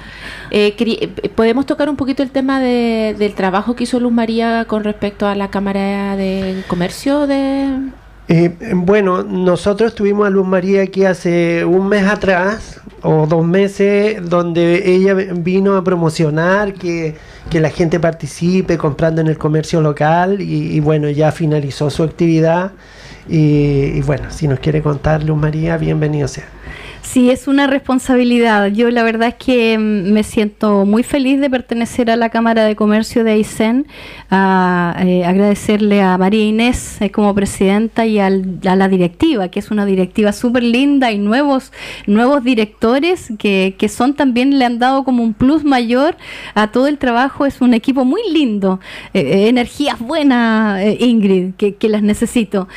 [0.51, 4.85] Eh, eh, ¿Podemos tocar un poquito el tema del trabajo que hizo Luz María con
[4.85, 7.91] respecto a la Cámara de Comercio de...
[8.29, 14.29] Eh, bueno, nosotros tuvimos a Luz María aquí hace un mes atrás o dos meses
[14.29, 17.17] donde ella vino a promocionar que,
[17.53, 22.71] la gente participe comprando en el comercio local y, y bueno, ya finalizó su actividad
[23.29, 26.60] Y, y bueno, si nos quiere contar Luz María, bienvenido sea.
[27.03, 28.69] Sí, es una responsabilidad.
[28.69, 32.65] Yo la verdad es que mm, me siento muy feliz de pertenecer a la Cámara
[32.65, 33.87] de Comercio de Aysén,
[34.31, 39.59] a, eh, agradecerle a María Inés eh, como presidenta y al- a la directiva, que
[39.59, 41.73] es una directiva súper linda y nuevos,
[42.07, 46.17] nuevos directores que, que son también, le han dado como un plus mayor
[46.55, 47.45] a todo el trabajo.
[47.47, 48.79] Es un equipo muy lindo,
[49.15, 52.69] eh, energías buenas, Ingrid, que, que las necesito.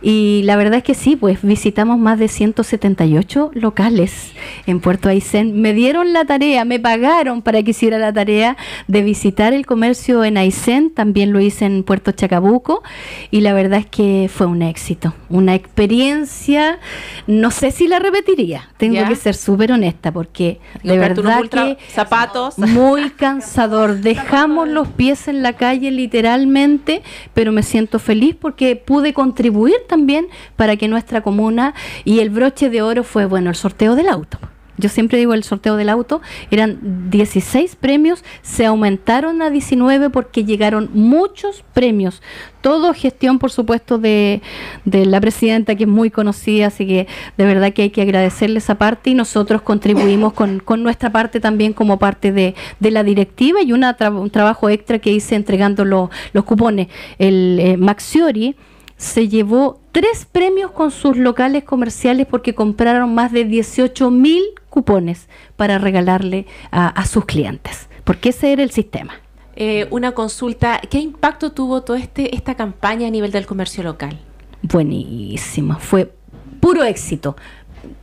[0.00, 4.32] Y la verdad es que sí, pues visitamos más de 178 locales
[4.66, 5.60] en Puerto Aysén.
[5.60, 10.24] Me dieron la tarea, me pagaron para que hiciera la tarea de visitar el comercio
[10.24, 12.82] en Aysén, también lo hice en Puerto Chacabuco
[13.30, 16.78] y la verdad es que fue un éxito, una experiencia,
[17.26, 19.08] no sé si la repetiría, tengo ¿Ya?
[19.08, 22.58] que ser súper honesta porque de verdad que zapatos.
[22.58, 23.96] muy cansador.
[24.00, 27.02] Dejamos los pies en la calle literalmente,
[27.34, 30.26] pero me siento feliz porque pude contribuir también
[30.56, 31.74] para que nuestra comuna
[32.04, 34.38] y el broche de oro fue, bueno, el sorteo del auto.
[34.78, 36.78] Yo siempre digo el sorteo del auto, eran
[37.10, 42.22] 16 premios, se aumentaron a 19 porque llegaron muchos premios.
[42.62, 44.40] Todo gestión, por supuesto, de,
[44.86, 47.06] de la presidenta, que es muy conocida, así que
[47.36, 51.38] de verdad que hay que agradecerle esa parte y nosotros contribuimos con, con nuestra parte
[51.38, 55.84] también como parte de, de la directiva y una un trabajo extra que hice entregando
[55.84, 56.88] lo- los cupones.
[57.18, 58.56] El eh, Maxiori
[59.02, 64.40] se llevó tres premios con sus locales comerciales porque compraron más de 18 mil
[64.70, 69.14] cupones para regalarle a, a sus clientes, porque ese era el sistema.
[69.56, 74.18] Eh, una consulta, ¿qué impacto tuvo toda este, esta campaña a nivel del comercio local?
[74.62, 76.12] Buenísimo, fue
[76.60, 77.36] puro éxito.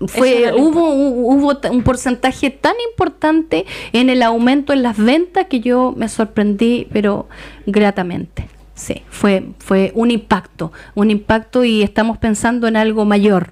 [0.08, 5.62] Fue, hubo, hu- hubo un porcentaje tan importante en el aumento en las ventas que
[5.62, 7.30] yo me sorprendí, pero
[7.66, 8.50] gratamente.
[8.80, 13.52] Sí, fue, fue un impacto, un impacto y estamos pensando en algo mayor.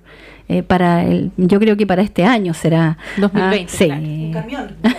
[0.50, 3.86] eh, para el, yo creo que para este año será 2020, ah, sí.
[3.88, 4.02] claro.
[4.02, 4.78] Un camión.
[4.84, 4.92] un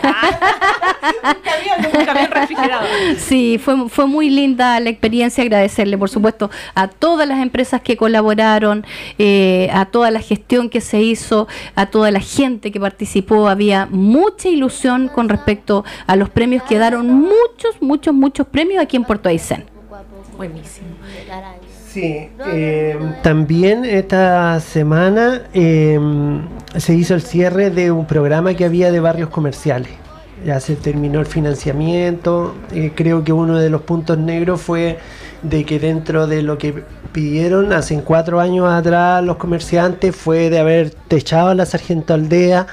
[1.42, 2.86] camión, un camión refrigerado.
[3.16, 5.42] Sí, fue, fue muy linda la experiencia.
[5.42, 8.84] Agradecerle, por supuesto, a todas las empresas que colaboraron,
[9.18, 13.48] eh, a toda la gestión que se hizo, a toda la gente que participó.
[13.48, 16.62] Había mucha ilusión con respecto a los premios.
[16.64, 19.77] Quedaron muchos, muchos, muchos premios aquí en Puerto Aysén.
[20.38, 20.86] Buenísimo.
[21.88, 25.98] Sí, eh, también esta semana eh,
[26.76, 29.90] se hizo el cierre de un programa que había de barrios comerciales.
[30.46, 32.54] Ya se terminó el financiamiento.
[32.72, 34.98] eh, creo que uno de los puntos negros fue
[35.42, 40.60] de que dentro de lo que pidieron hace cuatro años atrás los comerciantes fue de
[40.60, 42.68] haber techado la Sargento Aldea.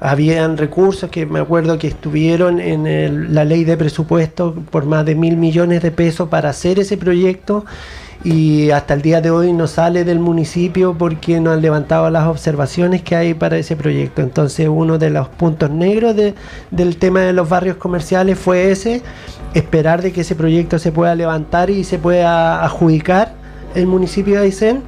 [0.00, 5.04] Habían recursos que me acuerdo que estuvieron en el- la ley de presupuesto por más
[5.04, 7.64] de mil millones de pesos para hacer ese proyecto
[8.24, 12.26] y hasta el día de hoy no sale del municipio porque no han levantado las
[12.26, 14.22] observaciones que hay para ese proyecto.
[14.22, 16.34] Entonces uno de los puntos negros de-
[16.70, 19.02] del tema de los barrios comerciales fue ese,
[19.54, 23.34] esperar de que ese proyecto se pueda levantar y se pueda adjudicar
[23.74, 24.82] el municipio de Aysén.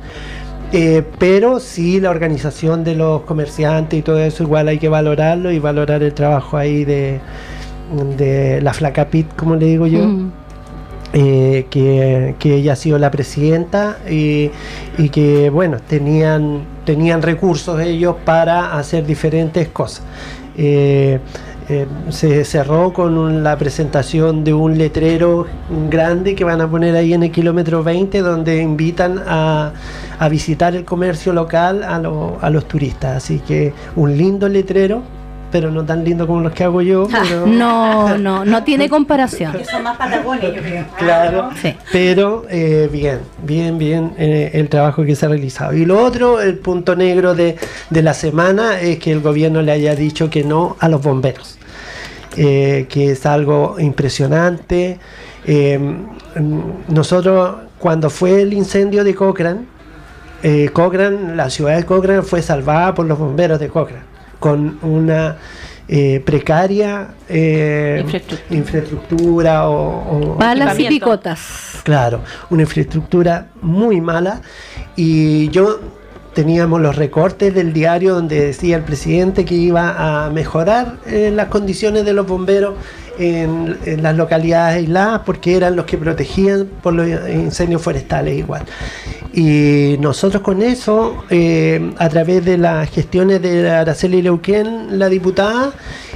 [0.72, 5.50] Eh, pero sí la organización de los comerciantes y todo eso igual hay que valorarlo
[5.50, 7.20] y valorar el trabajo ahí de,
[8.16, 10.32] de la flaca Pit, como le digo yo Mm.
[11.12, 14.50] eh, que, que ella ha sido la presidenta y,
[14.96, 20.04] y que bueno tenían tenían recursos ellos para hacer diferentes cosas
[20.56, 21.18] Eh,
[21.70, 25.46] eh, se cerró con un- la presentación de un letrero
[25.88, 29.72] grande que van a poner ahí en el kilómetro 20 donde invitan a,
[30.18, 35.02] a visitar el comercio local a, lo- a los turistas así que un lindo letrero
[35.52, 39.50] pero no tan lindo como los que hago yo pero- No, no, no tiene comparación.
[39.52, 40.84] Que son más patagones, yo creo.
[40.96, 41.74] Claro, Sí.
[41.90, 45.72] pero eh, bien, bien, bien eh, el trabajo que se ha realizado.
[45.74, 47.56] Y lo otro, el punto negro de,
[47.90, 51.58] de la semana es que el gobierno le haya dicho que no a los bomberos,
[52.36, 54.98] eh, que es algo impresionante.
[55.46, 55.78] Eh,
[56.88, 59.60] nosotros, cuando fue el incendio de Cochrane,
[60.42, 64.04] eh, Cochrane, la ciudad de Cochrane fue salvada por los bomberos de Cochrane,
[64.38, 65.36] con una
[65.88, 68.56] eh, precaria eh, Infraestructura.
[68.58, 71.80] infraestructura o, o- Balas y picotas.
[71.82, 72.20] Claro,
[72.50, 74.40] una infraestructura muy mala
[74.96, 75.80] y yo
[76.34, 81.48] teníamos los recortes del diario donde decía el presidente que iba a mejorar eh, las
[81.48, 82.74] condiciones de los bomberos
[83.18, 88.64] en, las localidades aisladas porque eran los que protegían por los incendios forestales igual.
[89.32, 95.72] Y nosotros con eso, eh, a través de las gestiones de Araceli Leuquén, la diputada,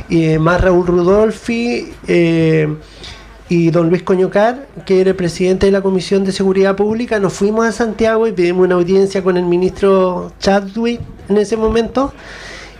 [0.08, 2.74] y más Raúl Rudolfi, eh,
[3.48, 7.34] y don Luis Coñocar, que era el presidente de la Comisión de Seguridad Pública, nos
[7.34, 12.12] fuimos a Santiago y pedimos una audiencia con el ministro Chadwick en ese momento.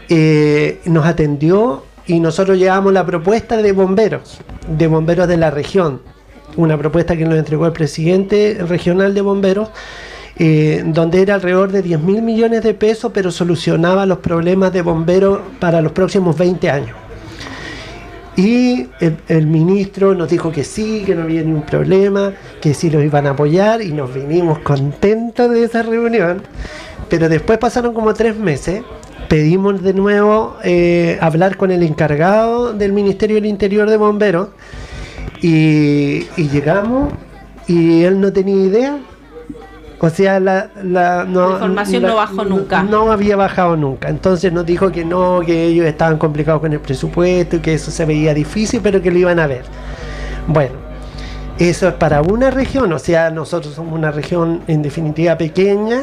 [0.08, 4.38] Eh, nos atendió y nosotros llevamos la propuesta de bomberos,
[4.68, 6.00] de bomberos de la región,
[6.56, 9.68] una propuesta que nos entregó el presidente regional de bomberos,
[10.36, 14.82] eh, donde era alrededor de 10 mil millones de pesos, pero solucionaba los problemas de
[14.82, 17.03] bomberos para los próximos 20 años.
[18.36, 18.88] Y
[19.28, 23.26] el, ministro nos dijo que sí, que no había ningún problema, que sí los iban
[23.26, 26.42] a apoyar y nos vinimos contentos de esa reunión.
[27.08, 28.82] Pero después pasaron como tres meses,
[29.28, 34.48] pedimos de nuevo eh, hablar con el encargado del Ministerio del Interior de Bomberos
[35.40, 37.12] y llegamos
[37.68, 38.98] y él no tenía idea
[40.04, 42.82] o sea, la, la, no, la información la, no bajó nunca.
[42.82, 44.10] No, había bajado nunca.
[44.10, 48.04] Entonces nos dijo que no, que ellos estaban complicados con el presupuesto, que eso se
[48.04, 49.64] veía difícil, pero que lo iban a ver.
[50.46, 50.74] Bueno,
[51.58, 56.02] eso es para una región, o sea, nosotros somos una región en definitiva pequeña,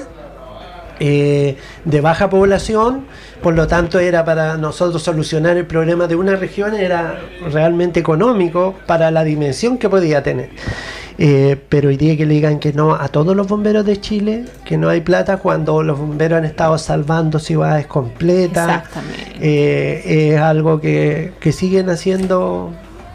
[1.00, 3.06] eh, de baja población,
[3.44, 7.20] por lo tanto era para nosotros solucionar el problema de una región, era
[7.52, 10.50] realmente económico para la dimensión que podía tener.
[11.24, 14.46] Eh, pero hoy día que le digan que no a todos los bomberos de Chile,
[14.66, 18.86] que no hay plata cuando los bomberos han estado salvando ciudades completas,
[19.40, 22.72] eh, es algo que, que siguen haciendo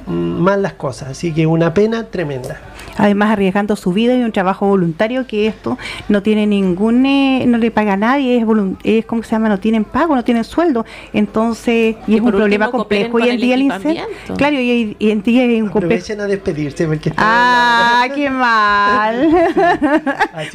[0.07, 2.61] mal las cosas, así que una pena tremenda
[2.97, 5.79] además arriesgando su vida y un trabajo voluntario que esto
[6.09, 8.47] no tiene ningún, eh, no le paga a nadie, es,
[8.85, 12.31] es como se llama, no tienen pago, no tienen sueldo, entonces, y, y es un
[12.33, 13.19] problema complejo.
[13.21, 14.03] Y en día el incendio,
[14.37, 16.07] claro, y, y, en día es un complejo.
[16.23, 19.29] a despedirse porque Ah, qué mal.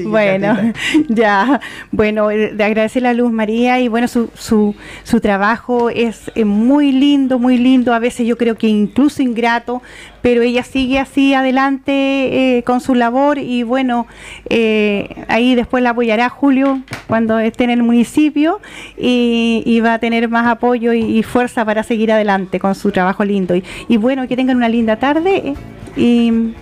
[0.05, 0.73] bueno,
[1.09, 1.59] ya,
[1.91, 6.91] bueno, de agradecerle a Luz María y bueno, su, su, su trabajo es, es muy
[6.91, 9.81] lindo, muy lindo, a veces yo creo que incluso ingrato,
[10.21, 14.07] pero ella sigue así adelante eh, con su labor y bueno,
[14.49, 18.59] eh, ahí después la apoyará Julio cuando esté en el municipio
[18.97, 23.23] y, y va a tener más apoyo y, fuerza para seguir adelante con su trabajo
[23.23, 23.55] lindo.
[23.55, 25.53] Y, y bueno, que tengan una linda tarde
[25.95, 26.53] y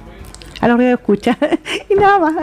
[0.62, 1.38] a los que escucha
[1.90, 2.36] y nada más.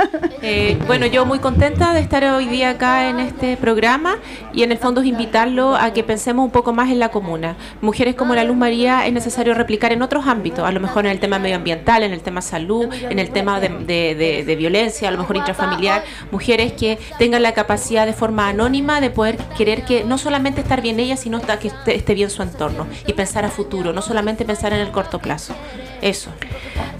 [0.42, 4.16] Eh, bueno, yo muy contenta de estar hoy día acá en este programa
[4.52, 7.56] y en el fondo es invitarlo a que pensemos un poco más en la comuna.
[7.80, 11.12] Mujeres como la Luz María es necesario replicar en otros ámbitos, a lo mejor en
[11.12, 15.08] el tema medioambiental, en el tema salud, en el tema de, de, de, de violencia,
[15.08, 16.04] a lo mejor intrafamiliar.
[16.30, 20.80] Mujeres que tengan la capacidad de forma anónima de poder querer que no solamente estar
[20.80, 24.72] bien ellas, sino que esté bien su entorno y pensar a futuro, no solamente pensar
[24.72, 25.54] en el corto plazo.
[26.02, 26.30] Eso.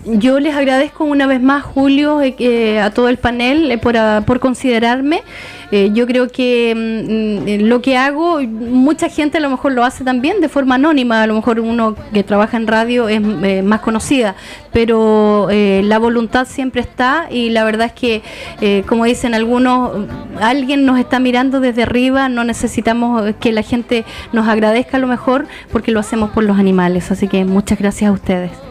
[0.04, 4.22] Yo les agradezco una vez más, Julio, eh, a todo el panel eh, por, a,
[4.26, 5.22] por, considerarme.
[5.70, 10.04] Eh, yo creo que mm, lo que hago, mucha gente a lo mejor lo hace
[10.04, 13.80] también de forma anónima, a lo mejor uno que trabaja en radio es eh, más
[13.80, 14.36] conocida,
[14.72, 20.06] pero la voluntad siempre está y la verdad es que, como dicen algunos,
[20.40, 25.06] alguien nos está mirando desde arriba, no necesitamos que la gente nos agradezca a lo
[25.06, 28.65] mejor porque lo hacemos por los animales, así que muchas gracias a ustedes.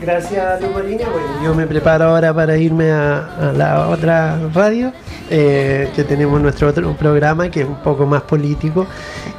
[0.00, 1.08] Gracias, Lumarina.
[1.10, 4.92] Bueno, yo me preparo ahora para irme a, a la otra radio,
[5.28, 8.86] eh, que tenemos nuestro otro programa que es un poco más político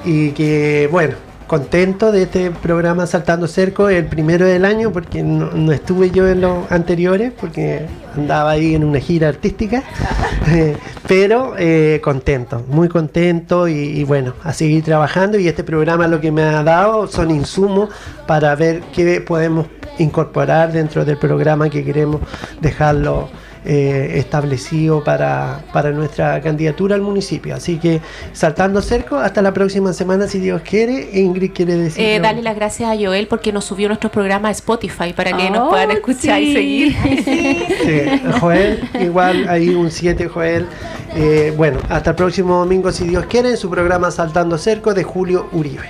[0.05, 1.15] y que, bueno,
[1.47, 6.27] contento de este programa Saltando Cerco, el primero del año, porque no, no estuve yo
[6.27, 9.83] en los anteriores, porque andaba ahí en una gira artística,
[10.47, 16.07] eh, pero eh, contento, muy contento y, y, bueno, a seguir trabajando y este programa
[16.07, 17.89] lo que me ha dado son insumos
[18.27, 19.65] para ver qué podemos
[20.01, 22.21] incorporar dentro del programa que queremos
[22.59, 23.29] dejarlo
[23.63, 27.53] eh, establecido para, para, nuestra candidatura al municipio.
[27.53, 28.01] Así que
[28.33, 31.11] saltando cerco, hasta la próxima semana si Dios quiere.
[31.19, 32.03] Ingrid quiere decir.
[32.03, 35.45] Eh, darle las gracias a Joel porque nos subió nuestro programa a Spotify para que
[35.45, 36.47] oh, nos puedan escuchar sí.
[36.47, 36.95] y seguir.
[37.81, 40.65] Sí, Joel, igual hay un 7 Joel.
[41.15, 45.03] Eh, bueno, hasta el próximo domingo si Dios quiere en su programa Saltando Cerco de
[45.03, 45.89] Julio Uribe.